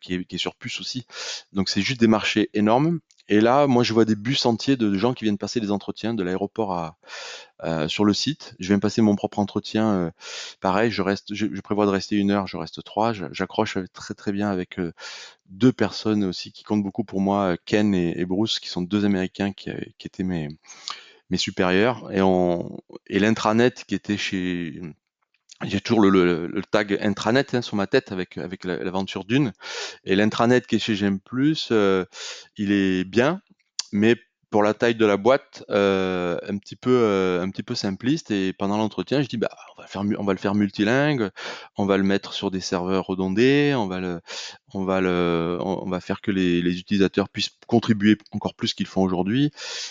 [0.00, 1.06] qui est, qui, est, sur puce aussi.
[1.52, 3.00] Donc c'est juste des marchés énormes.
[3.30, 6.14] Et là, moi, je vois des bus entiers de gens qui viennent passer des entretiens
[6.14, 6.96] de l'aéroport à,
[7.62, 8.54] euh, sur le site.
[8.58, 9.92] Je viens passer mon propre entretien.
[9.92, 10.10] Euh,
[10.60, 13.12] pareil, je reste, je, prévois de rester une heure, je reste trois.
[13.12, 14.92] J'accroche très très bien avec euh,
[15.50, 19.52] deux personnes aussi qui comptent beaucoup pour moi, Ken et, Bruce, qui sont deux Américains
[19.52, 20.48] qui, qui étaient mes
[21.30, 22.20] mes supérieurs et
[23.08, 24.80] et l'intranet qui était chez
[25.66, 29.52] j'ai toujours le, tag intranet hein, sur ma tête avec avec l'aventure d'une.
[30.04, 31.72] Et l'intranet qui est chez J'aime plus,
[32.56, 33.42] il est bien,
[33.92, 34.16] mais
[34.50, 38.30] pour la taille de la boîte, euh, un petit peu, euh, un petit peu simpliste.
[38.30, 41.30] Et pendant l'entretien, je dis, bah, on va faire, on va le faire multilingue,
[41.76, 44.20] on va le mettre sur des serveurs redondés, on va le,
[44.72, 48.86] on va le, on va faire que les, les utilisateurs puissent contribuer encore plus qu'ils
[48.86, 49.50] font aujourd'hui.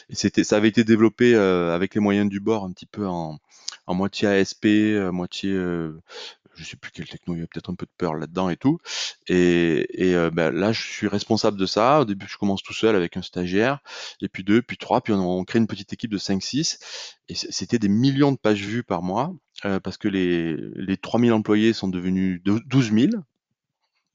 [0.10, 3.08] Et c'était, ça avait été développé euh, avec les moyens du bord, un petit peu
[3.08, 3.38] en,
[3.86, 4.66] en moitié ASP,
[5.12, 5.56] moitié
[6.58, 8.58] je sais plus quel techno, il y a peut-être un peu de peur là-dedans et
[8.58, 8.80] tout.
[9.28, 12.02] Et, et euh, ben, là, je suis responsable de ça.
[12.02, 13.80] Au début, je commence tout seul avec un stagiaire,
[14.22, 16.80] et puis deux, puis trois, puis on, crée une petite équipe de 5-6.
[17.30, 19.34] Et c'était des millions de pages vues par mois,
[19.66, 23.08] euh, parce que les, les 3000 employés sont devenus 12 000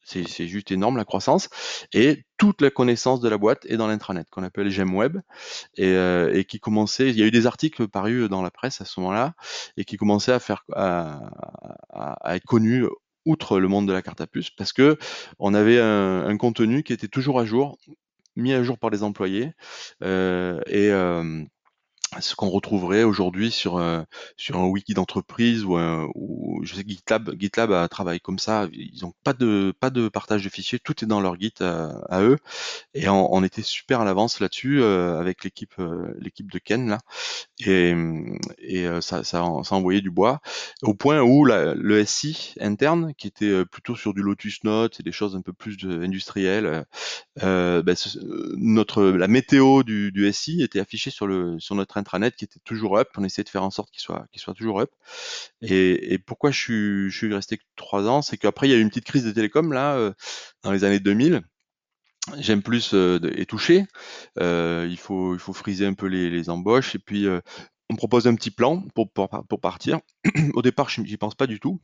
[0.05, 1.49] c'est juste énorme la croissance.
[1.93, 5.19] Et toute la connaissance de la boîte est dans l'intranet qu'on appelle GemWeb
[5.77, 7.11] et, euh, et qui commençait.
[7.11, 9.35] Il y a eu des articles parus dans la presse à ce moment-là
[9.77, 11.21] et qui commençaient à faire à,
[12.35, 12.85] être connus
[13.25, 14.99] outre le monde de la carte à puce parce que
[15.39, 17.79] on avait un, un contenu qui était toujours à jour,
[18.37, 19.53] mis à jour par les employés
[20.03, 21.45] euh, et euh,
[22.21, 26.09] ce qu'on retrouverait aujourd'hui sur un, sur un wiki d'entreprise ou, un,
[26.63, 28.69] je sais GitLab GitLab a travaillé comme ça.
[28.73, 30.79] Ils ont pas de pas de partage de fichiers.
[30.79, 32.39] Tout est dans leur Git euh, à, eux.
[32.95, 36.99] Et on, était super à l'avance là-dessus euh, avec l'équipe euh, l'équipe de Ken là.
[37.65, 37.95] Et,
[38.59, 40.41] et ça, ça, envoyait du bois
[40.83, 45.13] au point où le SI interne qui était plutôt sur du Lotus Notes et des
[45.13, 46.85] choses un peu plus industrielles
[47.37, 47.95] ben,
[48.57, 52.61] notre la météo du, du SI était affichée sur le sur notre intranet qui était
[52.65, 53.09] toujours up.
[53.17, 54.91] On essayait de faire en sorte qu'il soit, toujours up.
[55.63, 58.83] Et, pourquoi je suis, je suis resté trois ans, c'est qu'après il y a eu
[58.83, 60.13] une petite crise de télécom là euh,
[60.63, 61.43] dans les années 2000.
[62.39, 63.87] J'aime plus euh, est touché.
[64.39, 67.27] Euh, il faut, friser un peu les, embauches et puis
[67.91, 70.01] on propose un petit plan pour, pour, pour partir.
[70.55, 71.81] Au départ, j'y pense pas du tout.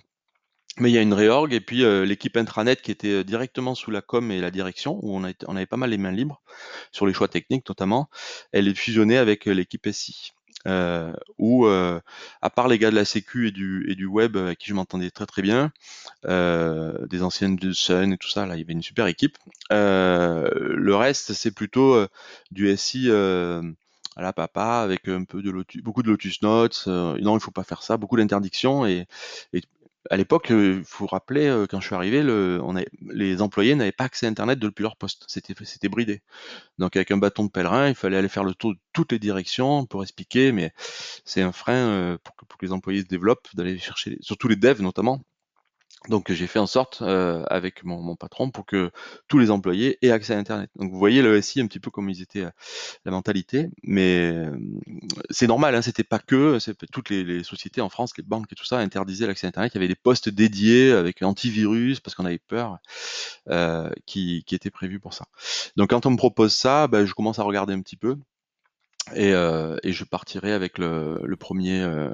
[0.80, 3.74] Mais il y a une réorg et puis euh, l'équipe intranet qui était euh, directement
[3.74, 6.12] sous la com et la direction, où on, a on avait pas mal les mains
[6.12, 6.40] libres
[6.92, 8.08] sur les choix techniques notamment,
[8.52, 10.32] elle est fusionnée avec euh, l'équipe SI.
[10.66, 14.58] Euh, où, à part les gars de la Sécu et du, et du web avec
[14.58, 15.72] qui je m'entendais très très bien,
[16.24, 19.38] des anciennes de Sun et tout ça, là il y avait une super équipe.
[19.70, 22.04] le reste c'est plutôt
[22.50, 26.86] du SI à la papa avec un peu de Lotus, beaucoup de Lotus Notes.
[26.88, 29.06] non, il faut pas faire ça, beaucoup d'interdictions et,
[29.52, 29.62] et,
[30.10, 32.22] à l'époque, il euh, faut rappeler, euh, quand je suis arrivé,
[33.02, 35.24] les employés n'avaient pas accès à Internet depuis leur poste.
[35.28, 36.22] C'était, c'était bridé.
[36.78, 39.18] Donc, avec un bâton de pèlerin, il fallait aller faire le tour de toutes les
[39.18, 40.72] directions pour expliquer, mais
[41.24, 44.48] c'est un frein euh, pour, que, pour que les employés se développent, d'aller chercher, surtout
[44.48, 45.20] les devs notamment,
[46.06, 48.90] donc j'ai fait en sorte euh, avec mon, patron pour que
[49.26, 50.70] tous les employés aient accès à Internet.
[50.76, 52.50] Donc vous voyez le SI un petit peu comme ils étaient euh,
[53.04, 54.56] la mentalité, mais euh,
[55.28, 56.58] c'est normal, hein, c'était pas que
[56.92, 59.72] toutes les, sociétés en France, les banques et tout ça interdisaient l'accès à Internet.
[59.74, 62.78] Il y avait des postes dédiés avec antivirus parce qu'on avait peur
[64.06, 65.26] qui, qui étaient prévus pour ça.
[65.76, 68.16] Donc quand on me propose ça, ben, je commence à regarder un petit peu.
[69.14, 72.10] Et, euh, et, je partirai avec le, premier euh,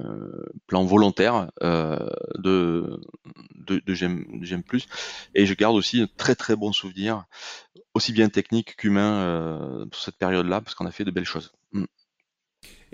[0.67, 1.99] plan volontaire euh,
[2.37, 3.01] de,
[3.55, 4.87] de, de plus.
[5.35, 7.25] Et je garde aussi un très très bon souvenir,
[7.95, 11.53] aussi bien technique qu'humain, pour cette période-là, parce qu'on a fait de belles choses.
[11.73, 11.85] Mm.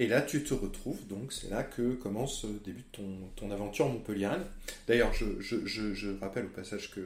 [0.01, 3.05] Et là, tu te retrouves, donc c'est là que commence, euh, débute ton,
[3.37, 4.45] ton aventure montpelliéraine.
[4.89, 7.01] D'ailleurs, je, je, je, je, rappelle au passage que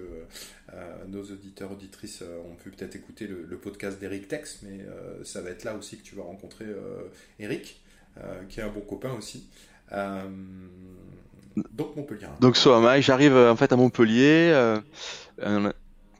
[0.73, 5.25] euh, nos auditeurs, auditrices euh, ont pu peut-être écouter le, podcast d'Eric Tex, mais euh,
[5.25, 7.83] ça va être là aussi que tu vas rencontrer euh, Eric,
[8.49, 9.49] qui est un bon copain aussi.
[11.73, 12.29] donc Montpellier.
[12.41, 14.81] Donc soit j'arrive en fait à Montpellier.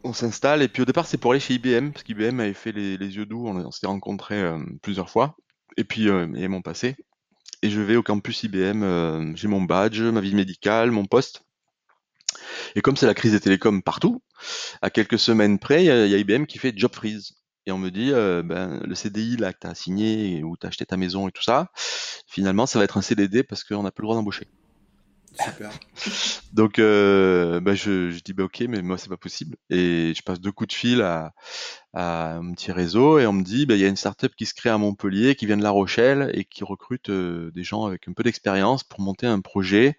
[0.03, 2.73] On, s'installe et puis au départ c'est pour aller chez IBM parce qu'IBM avait fait
[2.73, 4.43] les, les, yeux doux, on, on s'était rencontrés
[4.83, 5.35] plusieurs fois
[5.77, 6.97] et puis euh, et mon passé.
[7.63, 11.43] Et je vais au campus IBM, euh, j'ai mon badge, ma vie médicale, mon poste.
[12.75, 14.23] Et comme c'est la crise des télécoms partout,
[14.83, 17.35] à quelques semaines près, il y, a IBM qui fait job freeze.
[17.67, 20.67] Et on me dit, euh, ben, le CDI là que tu as signé ou tu
[20.67, 21.71] as acheté ta maison et tout ça,
[22.27, 24.47] finalement, ça va être un CDD parce qu'on n'a plus le droit d'embaucher.
[25.43, 25.71] Super.
[26.53, 29.57] Donc, euh, bah je, dis bah ok, mais moi c'est pas possible.
[29.71, 31.33] Et je passe deux coups de fil à,
[31.93, 34.55] un petit réseau et on me dit bah il y a une startup qui se
[34.55, 38.09] crée à Montpellier, qui vient de La Rochelle et qui recrute euh, des gens avec
[38.09, 39.97] un peu d'expérience pour monter un projet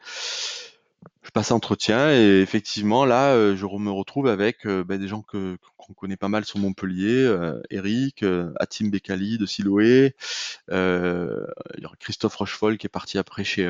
[1.21, 5.57] je passe entretien et effectivement là, euh, je me retrouve avec bah, des gens qu'on
[5.95, 7.31] connaît pas mal sur Montpellier,
[7.71, 8.23] Eric,
[8.59, 10.15] Atim Bekali de Siloé,
[11.99, 13.65] Christophe Rochefol qui est parti après chez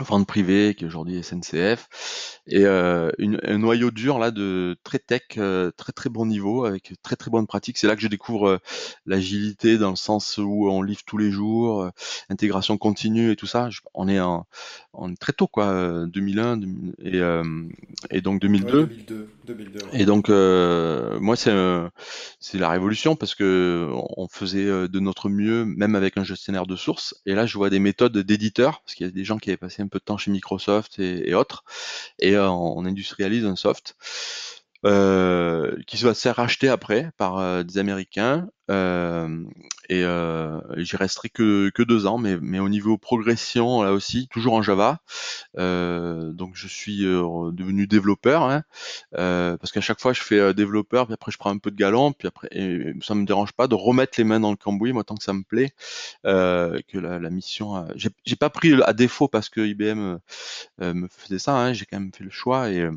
[0.00, 4.98] vente privée qui est aujourd'hui SNCF et euh, une, un noyau dur là de très
[4.98, 8.08] tech euh, très très bon niveau avec très très bonne pratique c'est là que je
[8.08, 8.58] découvre euh,
[9.04, 11.90] l'agilité dans le sens où on livre tous les jours
[12.30, 13.68] intégration continue et tout ça.
[13.92, 14.46] On est en
[14.94, 16.60] on est très tôt quoi 2001
[17.02, 17.20] et,
[18.10, 21.52] et donc 2002, 2002, 2002 et donc moi c'est
[22.40, 26.76] c'est la révolution parce que on faisait de notre mieux même avec un gestionnaire de
[26.76, 29.50] sources et là je vois des méthodes d'éditeurs parce qu'il y a des gens qui
[29.50, 31.64] avaient passé un peu de temps chez Microsoft et, autres,
[32.18, 33.96] et euh, on industrialise un soft
[34.84, 39.44] euh, qui va se faire racheter après par euh, des Américains euh,
[39.88, 44.28] et euh, j'y resterai que, que deux ans, mais, mais au niveau progression, là aussi,
[44.28, 45.00] toujours en Java.
[45.58, 48.62] Euh, donc je suis euh, devenu développeur, hein,
[49.16, 51.76] euh, parce qu'à chaque fois je fais développeur, puis après je prends un peu de
[51.76, 54.92] galon, puis après et ça me dérange pas de remettre les mains dans le cambouis,
[54.92, 55.72] moi tant que ça me plaît,
[56.24, 57.86] que la, la mission.
[57.96, 60.18] J'ai pas pris à défaut parce que IBM
[60.78, 62.88] me faisait ça, hein, j'ai quand même fait le choix et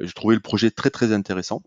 [0.00, 1.62] j'ai trouvé le projet très très intéressant.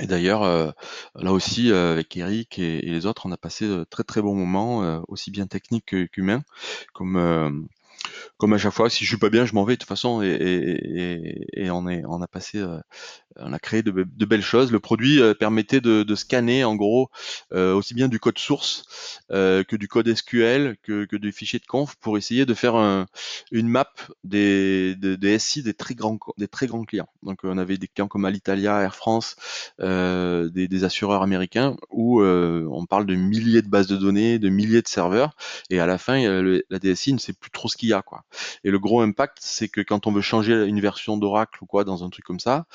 [0.00, 0.70] Et d'ailleurs, euh,
[1.14, 4.34] là aussi, euh, avec Eric et, les autres, on a passé de très très bons
[4.34, 6.42] moments, euh, aussi bien techniques qu'humains,
[6.92, 7.68] comme
[8.36, 10.20] comme à chaque fois, si je suis pas bien, je m'en vais de toute façon,
[10.22, 12.62] et, et, et on est, on a passé
[13.40, 13.92] on a créé de,
[14.24, 14.72] belles choses.
[14.72, 17.10] Le produit euh, permettait de, scanner en gros
[17.52, 18.84] euh, aussi bien du code source
[19.32, 22.74] euh, que du code SQL, que, que du fichier de conf pour essayer de faire
[23.50, 23.90] une map
[24.22, 27.08] des, des, SI des très grands des très grands clients.
[27.22, 29.36] Donc on avait des clients comme Alitalia, Air France,
[29.78, 34.88] des, assureurs américains où on parle de milliers de bases de données, de milliers de
[34.88, 35.34] serveurs,
[35.70, 36.20] et à la fin
[36.70, 38.24] la DSI ne sait plus trop ce qu'il y a quoi.
[38.62, 41.84] Et le gros impact, c'est que quand on veut changer une version d'Oracle ou quoi
[41.84, 42.66] dans un truc comme ça,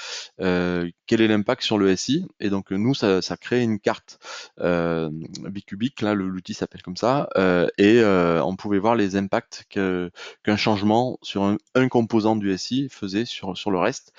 [0.49, 4.19] euh, quel est l'impact sur le SI Et donc nous, ça, crée une carte
[4.59, 5.09] euh,
[5.49, 10.55] bicubique, là l'outil s'appelle comme ça, euh, et euh, on pouvait voir les impacts qu'un
[10.55, 14.13] changement sur un, composant du SI faisait sur, le reste.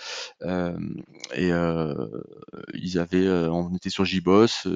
[1.36, 1.50] Et
[2.74, 4.66] ils avaient, on était sur JBoss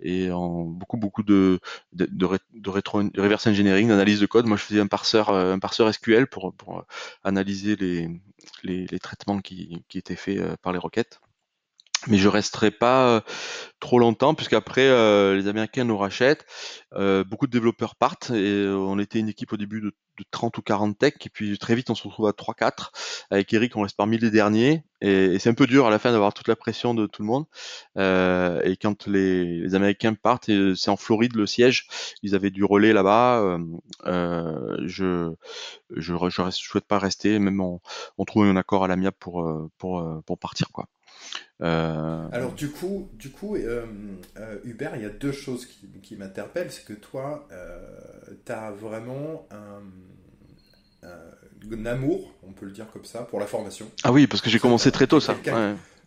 [0.00, 1.58] et beaucoup beaucoup de
[1.96, 4.46] reverse engineering, d'analyse de code.
[4.46, 6.54] Moi, je faisais un parseur SQL pour
[7.24, 8.08] analyser les,
[8.62, 11.20] les, traitements qui, qui étaient faits par les requêtes.
[12.06, 13.20] Mais je resterai pas euh,
[13.78, 16.46] trop longtemps puisqu'après euh, les Américains nous rachètent,
[16.94, 19.92] euh, beaucoup de développeurs partent et on était une équipe au début de,
[20.30, 22.90] 30 ou 40 tech et puis très vite on se retrouve à 3-4.
[23.30, 26.12] Avec Eric on reste parmi les derniers et, c'est un peu dur à la fin
[26.12, 27.44] d'avoir toute la pression de tout le monde.
[27.96, 31.86] et quand les, Américains partent, c'est en Floride le siège,
[32.22, 33.58] ils avaient du relais là-bas.
[34.04, 35.32] je
[35.96, 37.80] je, je, souhaite pas rester, même on,
[38.18, 40.86] on trouve un accord à l'amiable pour pour pour partir quoi.
[41.62, 43.84] Euh, Alors du coup, du coup euh,
[44.38, 46.70] euh, Hubert, il y a deux choses qui, qui m'interpellent.
[46.70, 47.48] C'est que toi,
[48.46, 53.90] tu as vraiment un, un, amour, on peut le dire comme ça, pour la formation.
[54.04, 55.36] Ah oui, parce que j'ai commencé très tôt ça.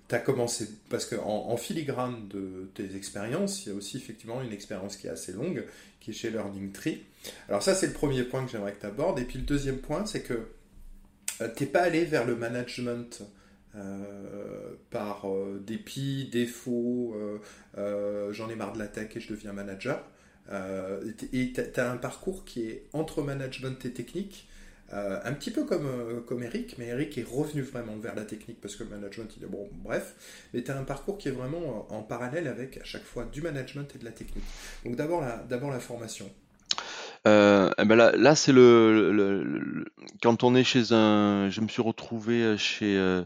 [0.10, 4.41] Tu as commencé, parce qu'en en, filigrane de tes expériences, il y a aussi effectivement
[4.41, 5.65] une expérience qui est assez longue,
[6.02, 7.04] qui est chez Learning Tree.
[7.47, 9.19] Alors ça, c'est le premier point que j'aimerais que tu abordes.
[9.19, 10.49] Et puis le deuxième point, c'est que
[11.56, 13.23] tu n'es pas allé vers le management
[13.76, 17.16] euh, par euh, dépit, défaut,
[17.78, 20.04] euh, j'en ai marre de la tech et je deviens manager.
[20.52, 24.48] et tu as un parcours qui est entre management et technique,
[24.92, 28.76] un petit peu comme, comme Eric, mais Eric est revenu vraiment vers la technique parce
[28.76, 30.14] que le management, il est bon, bref.
[30.54, 33.42] Mais tu as un parcours qui est vraiment en, parallèle avec à chaque fois du
[33.42, 34.46] management et de la technique.
[34.86, 36.30] Donc d'abord la, d'abord la formation.
[37.26, 39.86] Euh, eh ben là, là c'est le, le,
[40.22, 43.24] quand on est chez un, je me suis retrouvé chez euh,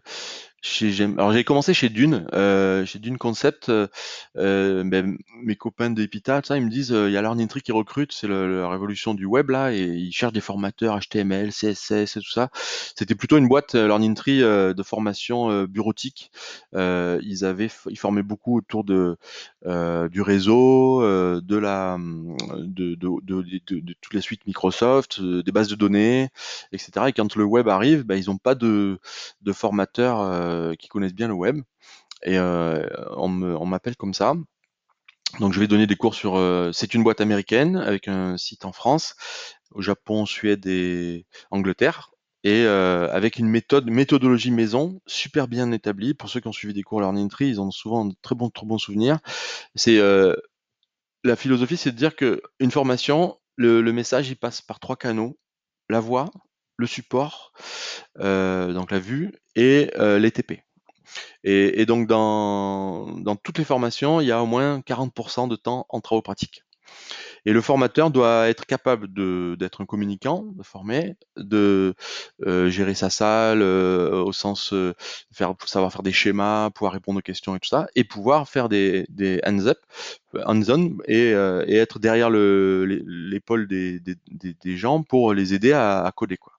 [1.18, 3.70] alors j'ai commencé chez Dune, euh, chez Dune Concept.
[3.70, 3.88] Euh,
[4.38, 8.12] euh ben, mes copains d'Epita, ça, ils me disent, il y a Learning qui recrute,
[8.12, 12.32] c'est la révolution du web là, et ils cherchent des formateurs HTML, CSS et tout
[12.32, 12.50] ça.
[12.96, 16.32] C'était plutôt une boîte Learning Tree de formation bureautique.
[16.74, 19.18] ils avaient, ils formaient beaucoup autour de
[19.66, 21.02] du réseau,
[21.42, 26.30] de la, de, de, de, toutes les suites Microsoft, des bases de données,
[26.72, 26.92] etc.
[27.08, 29.00] Et quand le web arrive, ben, ils n'ont pas de,
[29.42, 30.20] de formateurs
[30.80, 31.62] qui connaissent bien le web.
[32.24, 34.34] Et euh, on m'appelle comme ça.
[35.40, 36.36] Donc je vais donner des cours sur.
[36.36, 39.16] Euh, c'est une boîte américaine avec un site en France,
[39.72, 42.12] au Japon, Suède et Angleterre,
[42.44, 46.14] et avec une méthode, méthodologie maison super bien établie.
[46.14, 48.50] Pour ceux qui ont suivi des cours Learning Tree, ils ont souvent de très bons,
[48.50, 49.20] très bons souvenirs.
[49.76, 50.00] C'est
[51.24, 54.96] la philosophie, c'est de dire que une formation, le, le, message il passe par trois
[54.96, 55.38] canaux
[55.90, 56.30] la voix,
[56.78, 57.52] le support,
[58.20, 60.64] donc la vue, et les TP.
[61.44, 65.86] Et, donc dans, dans toutes les formations, il y a au moins 40% de temps
[65.90, 66.64] en travaux pratiques.
[67.46, 69.08] Et le formateur doit être capable
[69.58, 71.94] d'être un communicant, de former, de
[72.46, 74.94] euh, gérer sa salle euh, au sens euh,
[75.32, 78.68] faire savoir faire des schémas, pouvoir répondre aux questions et tout ça, et pouvoir faire
[78.68, 79.78] des, des hands-up,
[80.46, 86.12] hands-on et, et, être derrière l'épaule des, des, des, gens pour les aider à, à
[86.12, 86.57] coder quoi.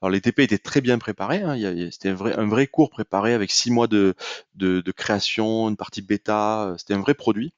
[0.00, 1.56] Alors les TP étaient très bien préparés, hein,
[1.90, 4.14] c'était un vrai, cours préparé avec six mois de,
[4.96, 7.52] création, une partie bêta, c'était un vrai produit.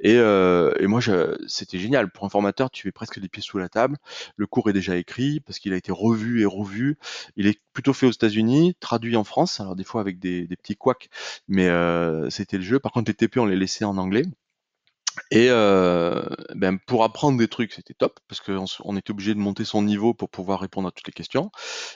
[0.00, 1.00] Et, euh, moi,
[1.46, 2.10] c'était génial.
[2.10, 3.96] Pour un formateur, tu es presque des pieds sous la table.
[4.36, 6.98] Le cours est déjà écrit parce qu'il a été revu et revu.
[7.36, 9.60] Il est plutôt fait aux États-Unis, traduit en France.
[9.60, 11.08] Alors des fois avec des, des petits couacs,
[11.48, 12.78] mais euh, c'était le jeu.
[12.78, 14.24] Par contre, les TP, on les laissait en anglais.
[15.30, 16.22] Et euh,
[16.54, 19.82] ben pour apprendre des trucs, c'était top parce qu'on on était obligé de monter son
[19.82, 21.50] niveau pour pouvoir répondre à toutes les questions.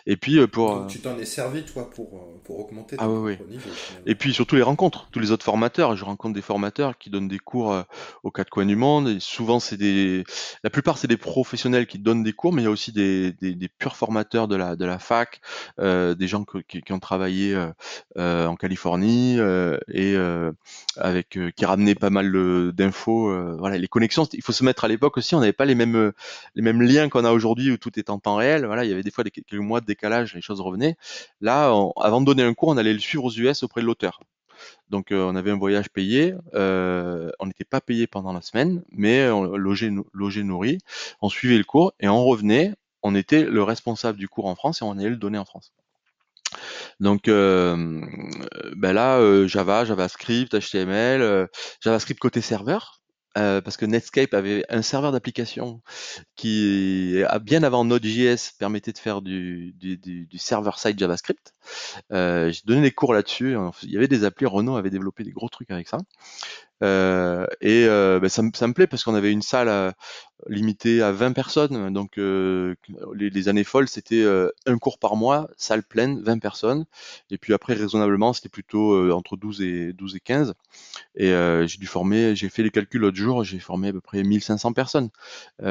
[0.07, 3.05] Et puis euh, pour Donc, tu t'en es servi toi pour euh, pour augmenter ah,
[3.05, 3.70] ton, niveau.
[4.07, 5.97] Et puis surtout les rencontres, tous les autres formateurs.
[5.97, 7.83] Je rencontre des formateurs qui donnent des cours euh,
[8.22, 9.09] aux quatre coins du monde.
[9.09, 10.25] Et souvent c'est des,
[10.62, 13.33] la plupart c'est des professionnels qui donnent des cours, mais il y a aussi des,
[13.33, 15.41] des, des purs formateurs de la de la fac,
[15.81, 17.57] euh, des gens qui, qui, ont travaillé
[18.16, 19.39] en Californie
[19.93, 20.16] et
[20.97, 22.33] avec qui ramenaient pas mal
[22.72, 25.65] d'infos euh, voilà, les connexions, il faut se mettre à l'époque aussi, on n'avait pas
[25.65, 26.12] les mêmes, euh,
[26.55, 28.67] les mêmes liens qu'on a aujourd'hui où tout est en temps réel.
[28.67, 30.97] Voilà, il y avait des fois quelques mois de décalage, les choses revenaient.
[31.41, 34.21] Là, avant de donner un cours, on allait le suivre aux US auprès de l'auteur.
[34.89, 39.29] Donc euh, on avait un voyage payé, on n'était pas payé pendant la semaine, mais
[39.29, 40.79] on logeait, logé, nourri,
[41.21, 44.83] on suivait le cours et on revenait, on était le responsable du cours en France
[44.83, 45.73] et on allait le donner en France.
[47.01, 48.01] Donc euh,
[48.77, 51.49] ben là, Java, JavaScript, HTML,
[51.81, 53.01] JavaScript côté serveur,
[53.37, 55.82] euh, parce que Netscape avait un serveur d'application
[56.37, 59.74] qui, a bien avant Node.js, permettait de faire du,
[60.37, 61.53] server-side JavaScript.
[62.12, 63.57] Euh, J'ai donné des cours là-dessus.
[63.82, 65.99] Il y avait des applis, Renault avait développé des gros trucs avec ça.
[66.85, 69.91] Euh, et euh, ben ça, ça, me plaît parce qu'on avait une salle euh,
[70.49, 71.93] limitée à 20 personnes.
[71.93, 72.74] Donc les,
[73.30, 74.24] les, années folles, c'était
[74.66, 76.85] un cours par mois, salle pleine, 20 personnes.
[77.30, 80.55] Et puis après, raisonnablement, c'était plutôt entre 12 et 12 et 15.
[81.16, 81.30] Et
[81.66, 84.72] j'ai dû former, j'ai fait les calculs l'autre jour, j'ai formé à peu près 1500
[84.74, 85.09] personnes.
[85.62, 85.64] et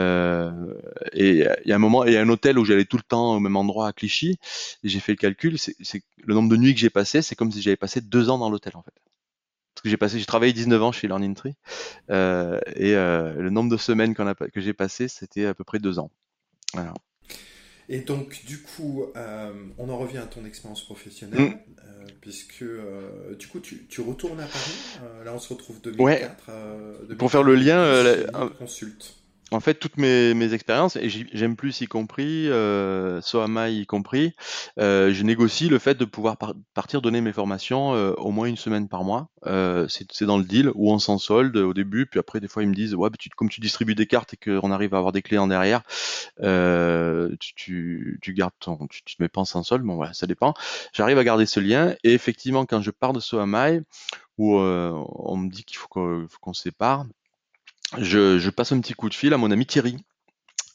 [1.14, 3.36] il y a un moment, il y a un hôtel où j'allais tout le temps
[3.36, 4.40] au même endroit à Clichy.
[4.84, 7.62] J'ai fait le calcul, c'est le nombre de nuits que j'ai passé, c'est comme si
[7.62, 9.03] j'avais passé deux ans dans l'hôtel en fait
[9.84, 11.56] que j'ai passé, j'ai travaillé 19 ans chez Learning Tree,
[12.10, 15.64] euh, et euh, le nombre de semaines qu'on a, que j'ai passé, c'était à peu
[15.64, 16.10] près deux ans.
[16.74, 16.94] Voilà.
[17.90, 21.60] Et donc, du coup, euh, on en revient à ton expérience professionnelle, mm.
[22.22, 22.64] puisque
[23.38, 25.00] du coup, tu, tu, retournes à Paris.
[25.26, 26.02] là, on se retrouve 2004.
[26.04, 26.20] Ouais.
[27.02, 29.23] 2004 Pour faire le lien, la, consulte
[29.54, 34.34] en fait, toutes mes, mes expériences, et j'aime plus y compris, euh, Soamai y compris,
[34.80, 36.38] euh, je négocie le fait de pouvoir
[36.74, 39.30] partir donner mes formations euh, au moins une semaine par mois.
[39.46, 42.64] Euh, c'est dans le deal où on s'en solde au début, puis après des fois
[42.64, 45.12] ils me disent ouais, tu, comme tu distribues des cartes et qu'on arrive à avoir
[45.12, 45.84] des clients derrière,
[46.42, 49.84] euh, tu, tu, gardes ton, tu, tu te mets pas en solde.
[49.84, 50.54] Bon voilà, ça dépend.
[50.94, 53.82] J'arrive à garder ce lien et effectivement quand je pars de Soamai
[54.38, 57.06] où euh, on me dit qu'il faut qu'on se sépare
[57.98, 59.98] je, passe un petit coup de fil à mon ami Thierry,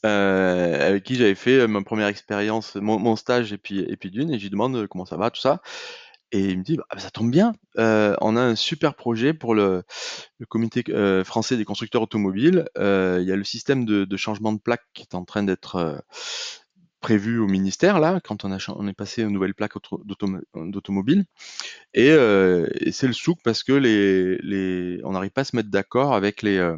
[0.05, 4.31] euh, avec qui j'avais fait euh, ma première expérience, mon, stage et puis, et d'une,
[4.31, 5.61] et je lui demande euh, comment ça va, tout ça.
[6.31, 9.83] Et il me dit, bah, ça tombe bien, on a un super projet pour le,
[10.47, 10.83] comité
[11.25, 12.65] français des constructeurs automobiles.
[12.75, 16.03] Il y a le système de, changement de plaque qui est en train d'être
[16.99, 19.73] prévu au ministère là quand on est passé aux nouvelles plaques
[20.05, 21.25] d'automobile.
[21.93, 25.55] Et, euh, et c'est le souk parce que les, les on n'arrive pas à se
[25.55, 26.75] mettre d'accord avec les euh,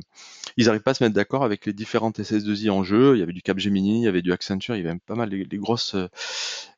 [0.57, 3.15] ils n'arrivent pas à se mettre d'accord avec les différentes SS2I en jeu.
[3.15, 5.29] Il y avait du Capgemini il y avait du Accenture il y avait pas mal
[5.29, 5.95] les, les grosses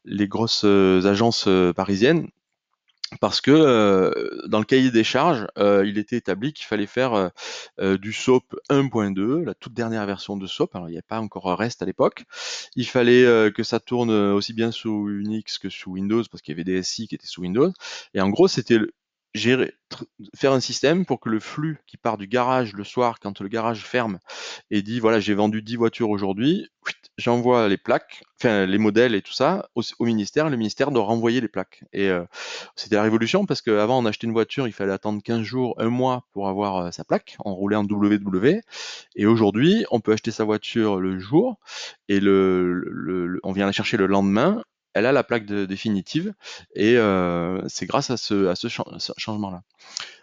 [0.05, 2.27] les grosses agences parisiennes
[3.19, 4.11] parce que euh,
[4.47, 7.31] dans le cahier des charges, euh, il était établi qu'il fallait faire
[7.79, 10.75] euh, du SOAP 1.2, la toute dernière version de SOAP.
[10.75, 12.25] Alors il n'y avait pas encore REST à l'époque.
[12.75, 16.55] Il fallait que ça tourne aussi bien sous Unix que sous Windows, parce qu'il y
[16.55, 17.71] avait des SI qui étaient sous Windows.
[18.13, 18.79] Et en gros, c'était
[19.33, 19.73] gérer,
[20.35, 23.47] faire un système pour que le flux qui part du garage le soir, quand le
[23.47, 24.19] garage ferme,
[24.69, 26.69] et dit voilà j'ai vendu 10 voitures aujourd'hui,
[27.17, 31.41] j'envoie les plaques, enfin les modèles et tout ça au, ministère, le ministère doit renvoyer
[31.41, 31.83] les plaques.
[31.93, 32.23] Et euh,
[32.75, 35.89] c'était la révolution parce qu'avant on achetait une voiture, il fallait attendre 15 jours, un
[35.89, 38.61] mois pour avoir euh, sa plaque, on roulait en WW,
[39.15, 41.57] et aujourd'hui on peut acheter sa voiture le jour
[42.07, 44.63] et le, le on vient la chercher le lendemain
[44.93, 46.33] elle a la plaque définitive
[46.75, 49.63] et euh, c'est grâce à ce, à ce, changement-là.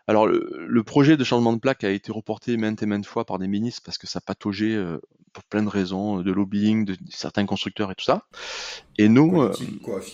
[0.07, 3.39] Alors le, projet de changement de plaque a été reporté maintes et maintes fois par
[3.39, 4.99] des ministres parce que ça pataugeait euh,
[5.33, 8.27] pour plein de raisons, de lobbying, de, certains constructeurs et tout ça.
[8.99, 9.49] Et nous,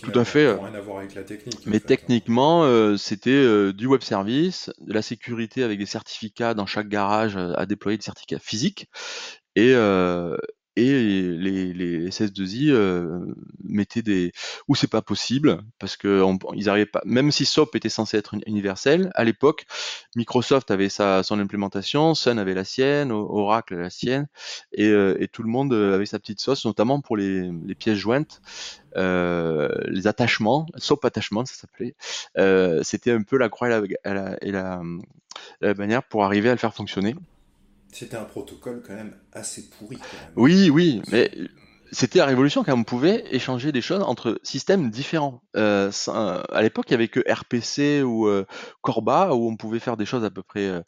[0.03, 0.51] tout à fait.
[0.51, 1.65] Rien à voir avec la technique.
[1.65, 7.35] Mais techniquement, c'était du web service, de la sécurité avec des certificats dans chaque garage
[7.35, 8.87] à déployer des certificats physiques.
[9.55, 9.73] Et,
[10.77, 13.19] et les, les SS2I euh,
[13.63, 14.31] mettaient des
[14.67, 16.23] où c'est pas possible parce que
[16.55, 19.65] ils arrivaient pas même si SOAP était censé être universel à l'époque
[20.15, 24.27] Microsoft avait sa son implémentation Sun avait la sienne Oracle la sienne
[24.71, 28.41] et, euh, tout le monde avait sa petite sauce notamment pour les, pièces jointes
[28.97, 31.95] euh, les attachements SOAP attachement ça s'appelait
[32.37, 34.81] euh, c'était un peu la croix et la, et la,
[35.61, 37.15] la manière pour arriver à le faire fonctionner
[37.91, 39.97] c'était un protocole quand même assez pourri.
[40.35, 41.31] Oui, oui, mais
[41.91, 45.41] c'était la révolution quand on pouvait échanger des choses entre systèmes différents.
[45.55, 48.45] Euh, à l'époque, il y avait que RPC ou euh,
[48.81, 50.81] Corba où on pouvait faire des choses à peu près euh,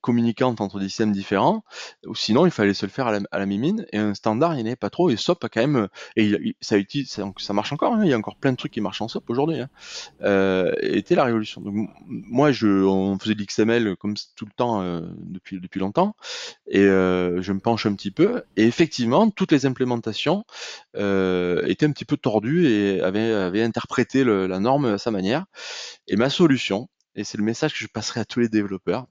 [0.00, 1.64] communicantes entre des systèmes différents,
[2.06, 4.54] ou sinon il fallait se le faire à la, à la mimine, et un standard
[4.54, 7.52] il n'y avait pas trop, et SOP a quand même, et ça, utilise, ça, ça
[7.52, 9.60] marche encore, hein, il y a encore plein de trucs qui marchent en SOP aujourd'hui,
[9.60, 9.68] hein,
[10.22, 11.60] euh, était la révolution.
[11.60, 16.16] Donc, moi, je, on faisait de l'XML comme tout le temps euh, depuis, depuis longtemps,
[16.66, 20.44] et euh, je me penche un petit peu, et effectivement, toutes les implémentations
[20.96, 25.10] euh, étaient un petit peu tordues et avaient, avaient interprété le, la norme à sa
[25.10, 25.46] manière,
[26.08, 29.06] et ma solution, et c'est le message que je passerai à tous les développeurs,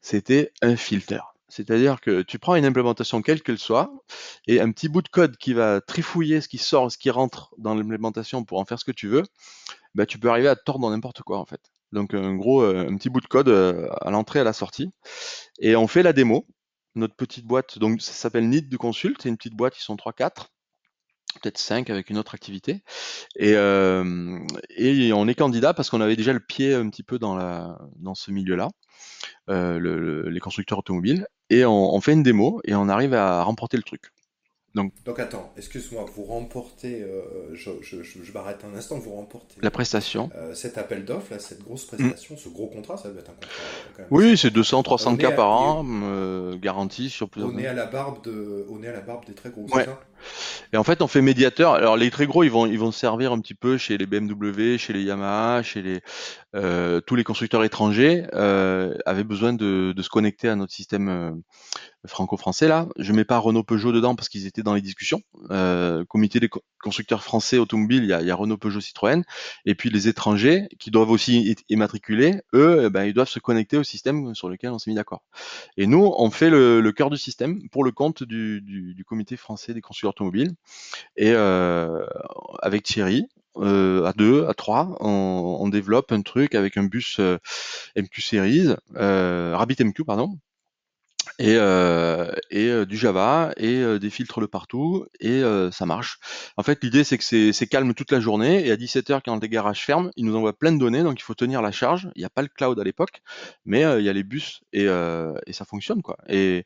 [0.00, 1.20] c'était un filter.
[1.48, 3.92] C'est-à-dire que tu prends une implémentation quelle qu'elle soit,
[4.46, 7.54] et un petit bout de code qui va trifouiller ce qui sort, ce qui rentre
[7.58, 9.24] dans l'implémentation pour en faire ce que tu veux,
[9.94, 11.60] bah, tu peux arriver à tordre n'importe quoi en fait.
[11.92, 14.90] Donc en gros, euh, un petit bout de code euh, à l'entrée, à la sortie.
[15.60, 16.46] Et on fait la démo.
[16.94, 19.96] Notre petite boîte, donc ça s'appelle Need de Consult, c'est une petite boîte, ils sont
[19.96, 20.48] 3-4
[21.40, 22.82] peut-être 5 avec une autre activité.
[23.36, 24.38] Et, euh,
[24.76, 27.78] et on est candidat parce qu'on avait déjà le pied un petit peu dans, la,
[27.96, 28.68] dans ce milieu-là,
[29.48, 31.26] euh, le, les constructeurs automobiles.
[31.50, 34.12] Et on, on, fait une démo et on arrive à remporter le truc.
[34.74, 39.56] Donc, Donc attends, excuse-moi, vous remportez, euh, je, je, je m'arrête un instant, vous remportez
[39.60, 40.30] la prestation.
[40.34, 43.50] Euh, cet appel d'offres, cette grosse prestation, ce gros contrat, ça doit être un contrat.
[43.94, 45.84] Quand même oui, c'est 200, 300 cas par an,
[46.54, 49.34] garantie sur plusieurs on Est à la barbe de, on est à la barbe des
[49.34, 49.86] très gros, ouais.
[50.72, 51.74] Et en fait, on fait médiateur.
[51.74, 54.76] Alors les très gros, ils vont ils vont servir un petit peu chez les BMW,
[54.78, 56.00] chez les Yamaha, chez les
[56.54, 61.30] euh, tous les constructeurs étrangers euh, avaient besoin de, se connecter à notre système euh,
[62.06, 62.88] franco-français là.
[62.98, 65.20] Je mets pas Renault Peugeot dedans parce qu'ils étaient dans les discussions.
[66.08, 66.50] Comité des
[66.82, 69.22] constructeurs français automobiles, il y a, Renault Peugeot Citroën,
[69.64, 73.38] et puis les étrangers qui doivent aussi être immatriculés, eux, eh ben, ils doivent se
[73.38, 75.22] connecter au système sur lequel on s'est mis d'accord.
[75.76, 79.80] Et nous, on fait le, cœur du système pour le compte du comité français des
[79.80, 80.54] constructeurs automobiles.
[81.16, 82.06] Et euh,
[82.60, 87.38] avec Thierry, euh, à deux, à trois, on, développe un truc avec un bus euh,
[87.96, 90.38] MQ Series, Rabbit MQ pardon,
[91.38, 96.18] et, euh, euh, du Java et euh, des filtres de partout et ça marche.
[96.56, 99.48] En fait, l'idée c'est que c'est calme toute la journée et à 17h quand les
[99.48, 102.08] garages ferment, ils nous envoient plein de données donc il faut tenir la charge.
[102.16, 103.22] Il n'y a pas le cloud à l'époque,
[103.64, 106.16] mais il y a les bus et, ça fonctionne quoi.
[106.28, 106.64] Et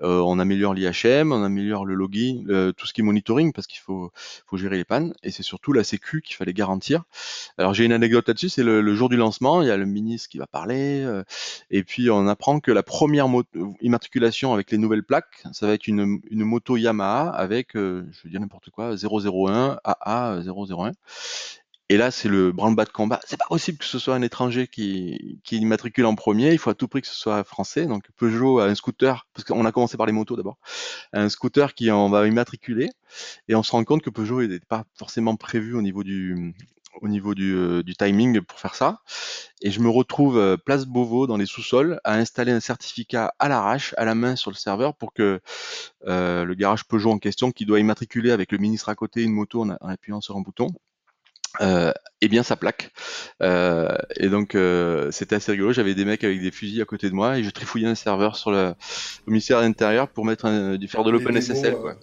[0.00, 4.12] on améliore l'IHM, on améliore le login, tout ce qui est monitoring parce qu'il faut,
[4.54, 7.02] gérer les pannes et c'est surtout la sécu qu'il fallait garantir.
[7.58, 9.84] Alors j'ai une anecdote là-dessus, c'est le, le, jour du lancement, il y a le
[9.84, 11.06] ministre qui va parler
[11.70, 13.48] et puis on apprend que la première moto
[14.52, 18.30] avec les nouvelles plaques, ça va être une, une moto Yamaha avec, euh, je veux
[18.30, 20.92] dire n'importe quoi, 001 AA 001.
[21.88, 23.20] Et là, c'est le branle-bas de combat.
[23.26, 26.52] C'est pas possible que ce soit un étranger qui, qui immatricule en premier.
[26.52, 27.86] Il faut à tout prix que ce soit français.
[27.86, 30.58] Donc Peugeot a un scooter, parce qu'on a commencé par les motos d'abord,
[31.12, 32.88] un scooter qui on va immatriculer.
[33.46, 36.54] Et on se rend compte que Peugeot n'était pas forcément prévu au niveau du,
[37.02, 39.00] au niveau du, euh, du, timing pour faire ça.
[39.62, 43.48] Et je me retrouve euh, place Beauvau dans les sous-sols à installer un certificat à
[43.48, 45.40] l'arrache, à la main sur le serveur pour que
[46.06, 49.32] euh, le garage Peugeot en question, qui doit immatriculer avec le ministre à côté une
[49.32, 50.68] moto en, en appuyant sur un bouton,
[51.60, 52.92] euh, eh bien sa plaque.
[53.42, 55.72] Euh, et donc euh, c'était assez rigolo.
[55.72, 58.36] J'avais des mecs avec des fusils à côté de moi et je trifouillais un serveur
[58.36, 58.74] sur le,
[59.26, 61.76] le ministère de l'Intérieur pour mettre un, faire de l'OpenSSL.
[61.76, 61.92] quoi.
[61.92, 61.94] Euh,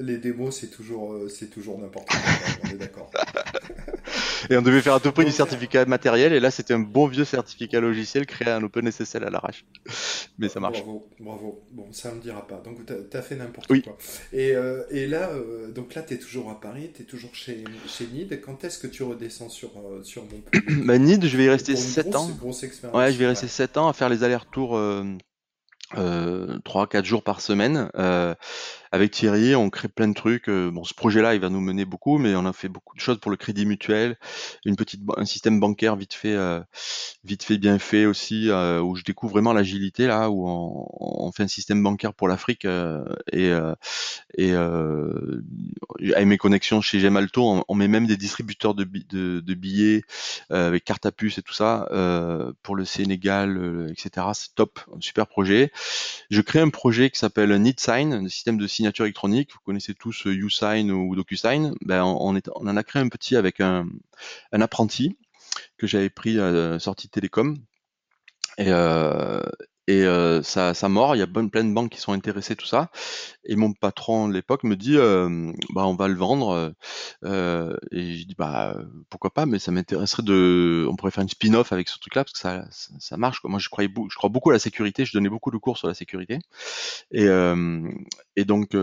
[0.00, 2.18] les démos, c'est toujours, c'est toujours n'importe quoi.
[2.64, 3.10] on est d'accord.
[4.50, 7.06] et on devait faire à tout prix du certificat matériel, et là, c'était un bon
[7.06, 9.64] vieux certificat logiciel créé un OpenSSL à l'arrache.
[10.38, 10.82] Mais ça marche.
[10.82, 11.64] Bravo, bravo.
[11.72, 12.62] Bon, ça me dira pas.
[12.64, 13.82] Donc, tu as, fait n'importe oui.
[13.82, 13.96] quoi.
[14.32, 17.34] Et, euh, et là, euh, donc là, tu es toujours à Paris, tu es toujours
[17.34, 18.40] chez, chez NID.
[18.40, 21.76] Quand est-ce que tu redescends sur, euh, sur Montpellier bah, NID, je vais y rester
[21.76, 22.28] 7 ans.
[22.38, 22.96] Grosse expérience.
[22.96, 24.78] Ouais, je vais rester 7 ans à faire les allers-retours.
[25.96, 27.90] Euh, 3-4 jours par semaine.
[27.96, 28.34] Euh,
[28.92, 30.48] avec Thierry, on crée plein de trucs.
[30.48, 33.18] bon, ce projet-là, il va nous mener beaucoup, mais on a fait beaucoup de choses
[33.18, 34.16] pour le crédit mutuel,
[34.64, 36.36] une petite, un système bancaire vite fait,
[37.24, 41.48] vite fait, bien fait aussi, où je découvre vraiment l'agilité là, où on, fait un
[41.48, 42.66] système bancaire pour l'Afrique
[43.32, 43.52] et
[44.36, 50.02] et avec mes connexions chez Gemalto, on, met même des distributeurs de, de, billets
[50.50, 51.88] avec carte à puce et tout ça
[52.62, 54.26] pour le Sénégal, etc.
[54.34, 55.72] C'est top, un super projet.
[56.30, 59.52] Je crée un projet qui s'appelle NeedSign, un système de signature électronique.
[59.52, 61.74] Vous connaissez tous YouSign ou DocuSign.
[61.82, 63.88] Ben, on, en a créé un petit avec un,
[64.52, 65.18] un apprenti
[65.78, 67.56] que j'avais pris euh, sorti de télécom.
[68.58, 69.42] Et, euh,
[69.90, 72.90] euh, ça, ça mord, il y a plein de banques qui sont intéressées, tout ça.
[73.44, 76.74] Et mon patron de l'époque me dit, euh, bah on va le vendre.
[77.24, 78.76] Euh, et je dis, bah
[79.10, 82.32] pourquoi pas, mais ça m'intéresserait de, on pourrait faire une spin-off avec ce truc-là parce
[82.32, 82.66] que ça,
[82.98, 83.40] ça, marche.
[83.44, 85.04] Moi, je croyais, je crois beaucoup à la sécurité.
[85.04, 86.38] Je donnais beaucoup de cours sur la sécurité.
[87.12, 87.26] Et,
[88.38, 88.76] et donc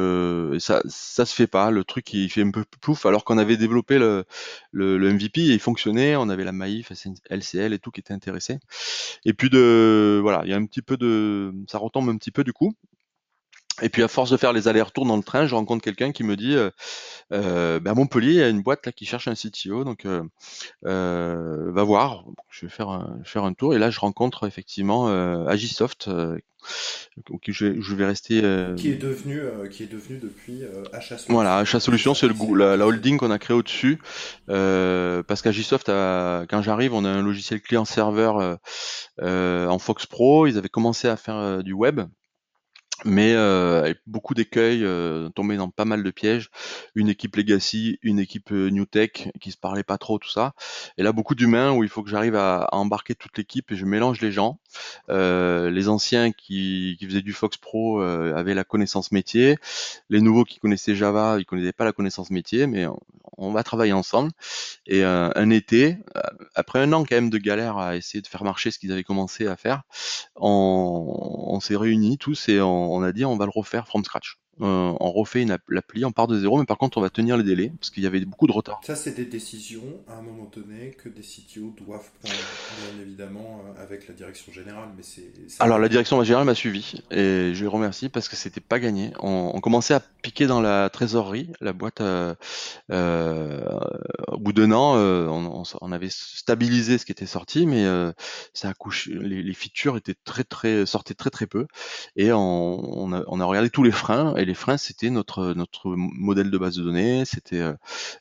[0.60, 1.72] ça, ça se fait pas.
[1.72, 4.26] Le truc il fait un peu plouf, alors qu'on avait développé le,
[4.72, 6.18] le, le, MVP et il fonctionnait.
[6.18, 6.92] On avait la Maïf,
[7.30, 8.60] LCL et tout qui était intéressé.
[9.24, 12.32] Et puis de, voilà, il y a un petit peu de, ça retombe un petit
[12.32, 12.74] peu du coup.
[13.82, 16.24] Et puis à force de faire les allers-retours dans le train, je rencontre quelqu'un qui
[16.24, 16.70] me dit euh,
[17.34, 20.06] euh ben, à Montpellier, il y a une boîte là qui cherche un CTO, donc
[20.06, 20.24] euh,
[20.86, 22.24] euh, va voir.
[22.50, 26.38] Je vais faire un, faire un tour et là je rencontre effectivement euh, Agisoft, euh,
[27.48, 28.40] je, je, vais rester.
[28.78, 30.62] Qui est devenu, qui est devenu depuis
[30.94, 31.34] Solutions.
[31.34, 34.00] Voilà, Achat Solutions, c'est le la, la, holding qu'on a créé au-dessus,
[34.48, 38.58] parce qu'Agisoft, quand j'arrive, on a un logiciel client-serveur
[39.22, 40.48] en Fox Pro.
[40.48, 42.02] Ils avaient commencé à faire du web
[43.04, 46.50] mais euh, beaucoup d'écueils, euh, tombé dans pas mal de pièges.
[46.96, 50.54] Une équipe legacy, une équipe euh, new tech qui se parlait pas trop, tout ça.
[50.98, 53.86] Et là, beaucoup d'humains où il faut que j'arrive à, embarquer toute l'équipe et je
[53.86, 54.60] mélange les gens.
[55.10, 59.58] Euh, les anciens qui, qui, faisaient du Fox Pro euh, avaient la connaissance métier.
[60.10, 62.86] Les nouveaux qui connaissaient Java, ils connaissaient pas la connaissance métier, mais
[63.38, 64.32] on, va travailler ensemble.
[64.88, 65.98] Et euh, un été,
[66.56, 69.04] après un an quand même de galère à essayer de faire marcher ce qu'ils avaient
[69.04, 69.84] commencé à faire,
[70.36, 74.04] on, on s'est réunis tous et on on a dit on va le refaire from
[74.04, 74.38] scratch.
[74.62, 77.36] Euh, on refait une l'appli, on part de zéro, mais par contre on va tenir
[77.36, 78.80] les délais parce qu'il y avait beaucoup de retard.
[78.84, 82.40] Ça, c'est des décisions à un moment donné que des CTO doivent prendre,
[82.80, 84.90] bien évidemment, euh, avec la direction générale.
[84.96, 85.34] Mais c'est.
[85.60, 89.12] Alors la direction générale m'a suivi et je les remercie parce que c'était pas gagné.
[89.20, 92.02] On, commençait à piquer dans la trésorerie, la boîte.
[92.02, 92.36] Euh,
[94.28, 97.86] au bout d'un an, on, avait stabilisé ce qui était sorti, mais
[98.54, 99.12] ça a couché.
[99.14, 101.66] Les, features étaient très très sortaient très très peu
[102.18, 106.52] et on, a, on a regardé tous les freins les freins, c'était notre notre modèle
[106.52, 107.74] de base de données, c'était euh,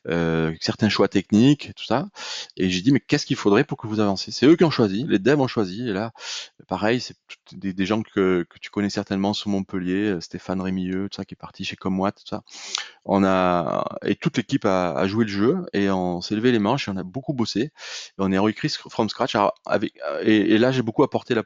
[0.09, 2.09] euh, certains choix techniques, tout ça.
[2.57, 4.33] Et j'ai dit mais qu'est-ce qu'il faudrait pour que vous avanciez?
[4.33, 5.89] C'est eux qui ont choisi, les devs ont choisi.
[5.89, 6.13] Et là,
[6.69, 7.17] pareil, c'est
[7.53, 11.37] des, gens que, tu connais certainement sous Montpellier, euh, Stéphane Rémilleux, tout ça qui est
[11.37, 12.43] parti chez Comwatt, tout ça.
[13.05, 16.89] On a et toute l'équipe a, joué le jeu et on s'est levé les manches
[16.89, 17.61] et on a beaucoup bossé.
[17.61, 17.71] Et
[18.19, 19.37] on est réécrit from scratch.
[20.23, 21.43] et, là, j'ai beaucoup apporté la,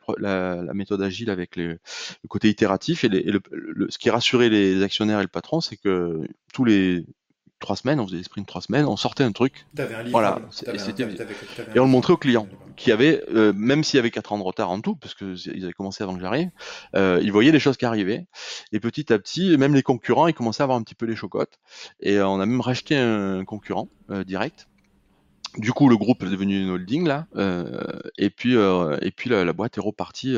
[0.74, 1.80] méthode agile avec le
[2.28, 3.40] côté itératif et, le,
[3.88, 7.04] ce qui rassurait les les actionnaires et le patron, c'est que tous les
[7.58, 9.66] trois semaines, on faisait des sprints trois semaines, on sortait un truc.
[10.10, 10.40] voilà,
[11.74, 12.46] et on le montrait aux clients
[12.76, 15.64] qui avaient, euh, même s'il y avait quatre ans de retard en tout, parce qu'ils
[15.64, 16.50] avaient commencé avant que j'arrive,
[16.94, 18.26] euh, ils voyaient les choses qui arrivaient.
[18.72, 21.16] Et petit à petit, même les concurrents, ils commençaient à avoir un petit peu les
[21.16, 21.58] chocottes.
[22.00, 23.88] Et euh, on a même racheté un concurrent
[24.26, 24.68] direct
[25.56, 29.30] du coup, le groupe est devenu une holding là, euh, et puis euh, et puis
[29.30, 30.36] la, boîte est repartie.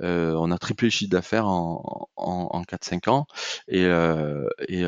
[0.00, 3.26] Euh, on a triplé le chiffre d'affaires en, en, en 4-5 ans,
[3.68, 3.84] et,
[4.68, 4.84] et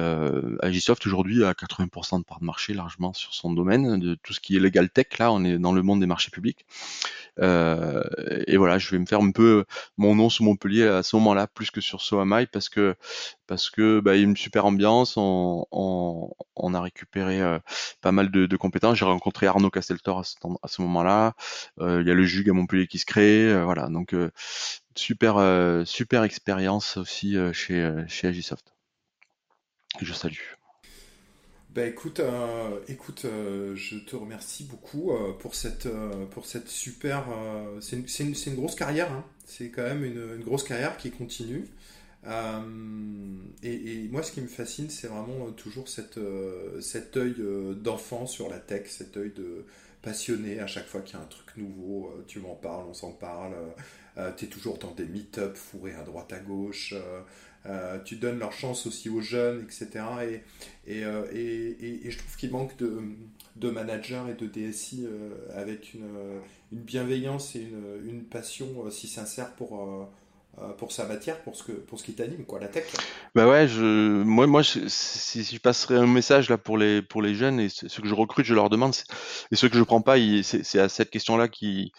[0.63, 4.41] Agisoft aujourd'hui a 80% de part de marché largement sur son domaine de tout ce
[4.41, 5.19] qui est legal tech.
[5.19, 6.67] Là, on est dans le monde des marchés publics.
[7.39, 9.65] et voilà, je vais me faire un peu
[9.97, 12.97] mon nom sous Montpellier à ce moment-là, plus que sur Soamai, parce que
[13.47, 15.15] parce que bah, il y a une super ambiance.
[15.17, 16.35] On,
[16.75, 17.41] a récupéré
[18.01, 18.99] pas mal de, compétences.
[18.99, 21.35] J'ai rencontré Arnaud Casteltor à ce, moment-là.
[21.81, 23.63] Euh, il y a le Jug à Montpellier qui se crée.
[23.65, 24.15] Voilà, donc
[24.95, 28.75] super super expérience aussi chez chez Agisoft.
[30.01, 30.39] je salue.
[31.75, 32.21] Bah écoute,
[32.87, 35.89] écoute, je te remercie beaucoup pour cette
[36.31, 37.25] pour cette super.
[37.81, 39.13] c'est une, grosse carrière.
[39.13, 39.25] Hein.
[39.45, 41.67] C'est quand même une, grosse carrière qui continue.
[42.27, 42.61] Euh,
[43.63, 47.37] et, moi, ce qui me fascine, c'est vraiment euh, toujours cette, euh, cet œil
[47.77, 49.65] d'enfant sur la tech, cet œil de
[50.03, 53.13] passionné à chaque fois qu'il y a un truc nouveau, tu m'en parles, on s'en
[53.13, 53.55] parle,
[54.37, 56.95] tu es toujours dans des meet-up fourrés à droite à gauche,
[58.05, 60.05] tu donnes leur chance aussi aux jeunes, etc.
[60.87, 63.01] Et, je trouve qu'il manque de,
[63.57, 65.07] de managers et de DSI
[65.55, 66.05] avec une,
[66.71, 70.11] bienveillance et une, une passion si sincère pour
[70.79, 72.85] pour sa matière, pour ce, que, pour ce qui t'anime, quoi, la tech.
[73.35, 77.35] Bah ouais, je, moi, moi, si, je passerais un message là pour les pour les
[77.35, 78.95] jeunes et ceux que je recrute, je leur demande,
[79.51, 81.93] et ceux que je prends pas, c'est à cette question-là qui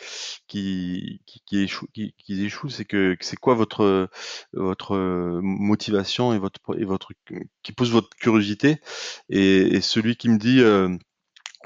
[0.48, 4.10] qui qui, échoue, qui, qui échoue, c'est que c'est quoi votre
[4.54, 4.96] votre
[5.42, 7.12] motivation et votre et votre
[7.64, 8.80] qui pousse votre curiosité
[9.30, 10.90] et, celui qui me dit euh,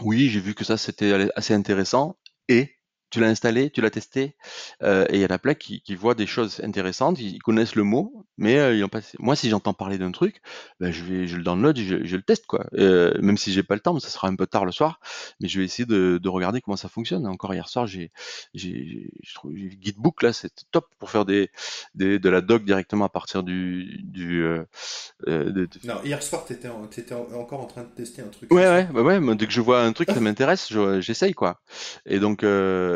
[0.02, 2.18] oui, j'ai vu que ça c'était assez intéressant
[2.48, 2.79] et
[3.10, 4.36] tu l'as installé, tu l'as testé,
[4.84, 7.76] euh, et il y en a plein qui, qui voient des choses intéressantes, ils connaissent
[7.76, 8.99] le mot, mais euh, ils ont pas.
[9.18, 10.41] Moi, si j'entends parler d'un truc,
[10.80, 12.68] ben, je vais, je le download, je, je le teste quoi.
[12.76, 14.99] Euh, même si j'ai pas le temps, ça sera un peu tard le soir,
[15.39, 17.26] mais je vais essayer de, de regarder comment ça fonctionne.
[17.26, 18.12] Encore hier soir, j'ai,
[18.53, 21.49] j'ai, trouve, Gitbook là, c'est top pour faire des,
[21.95, 24.45] des, de la doc directement à partir du, du.
[25.26, 28.51] De, Non, hier soir, t'étais, en, étais encore en train de tester un truc.
[28.53, 29.36] Ouais, ouais, bah ouais.
[29.36, 31.60] Dès que je vois un truc qui m'intéresse, j'essaye quoi.
[32.05, 32.45] Et donc.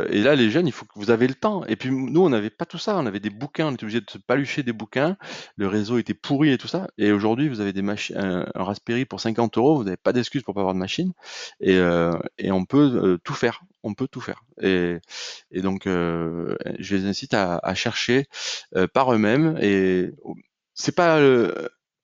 [0.10, 1.66] Et là, les jeunes, il faut que vous avez le temps.
[1.66, 2.98] Et puis nous, on n'avait pas tout ça.
[2.98, 5.18] On avait des bouquins, on était obligé de se palucher des bouquins.
[5.58, 6.88] Le réseau était pourri et tout ça.
[6.98, 9.78] Et aujourd'hui, vous avez des machines, un, Raspberry pour 50 euros.
[9.78, 11.14] Vous n'avez pas d'excuse pour pas avoir de machine.
[11.60, 13.62] Et, euh, et on peut euh, tout faire.
[13.84, 14.44] On peut tout faire.
[14.62, 14.98] Et,
[15.52, 18.28] et donc, euh, je les incite à, à chercher
[18.94, 19.58] par eux-mêmes.
[19.62, 20.12] Et
[20.74, 21.20] c'est pas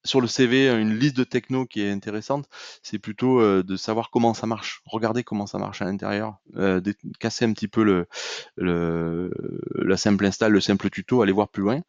[0.06, 2.48] sur le CV une liste de techno qui est intéressante,
[2.84, 6.82] c'est plutôt euh, de savoir comment ça marche, regarder comment ça marche à l'intérieur, euh,
[7.20, 9.32] casser un petit peu le,
[9.76, 11.82] la simple install, le simple tuto, aller voir plus loin,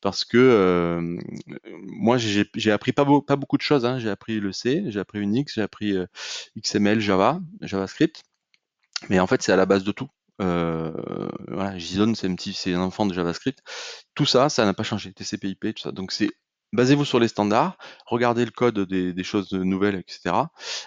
[0.00, 1.18] parce que euh,
[1.86, 3.98] moi j'ai appris pas, beaucoup de choses, hein.
[3.98, 5.96] j'ai appris le C, j'ai appris Unix, j'ai appris
[6.58, 8.22] XML, Java, JavaScript,
[9.10, 10.08] mais en fait c'est à la base de tout.
[10.40, 10.92] Euh,
[11.76, 13.58] JSON, c'est un petit, c'est un enfant de JavaScript.
[14.14, 15.12] Tout ça, ça n'a pas changé.
[15.12, 15.92] TCP/IP, tout ça.
[15.92, 16.30] Donc c'est
[16.72, 20.34] basez-vous sur les standards, regardez le code des, choses nouvelles, etc.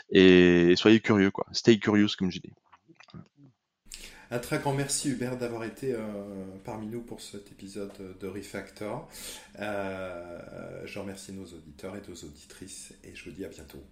[0.09, 1.45] Et soyez curieux, quoi.
[1.51, 2.53] Stay curious, comme je dis.
[4.34, 5.99] Un très grand merci Hubert d'avoir été euh,
[6.63, 9.09] parmi nous pour cet épisode de Refactor.
[9.59, 10.39] Euh,
[10.86, 13.84] je remercie nos auditeurs et nos auditrices et je vous dis à bientôt.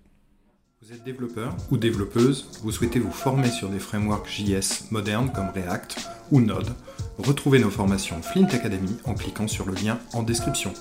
[0.82, 5.50] Vous êtes développeur ou développeuse, vous souhaitez vous former sur des frameworks JS modernes comme
[5.50, 5.98] React
[6.32, 6.74] ou Node,
[7.18, 10.74] retrouvez nos formations Flint Academy en cliquant sur le lien en description.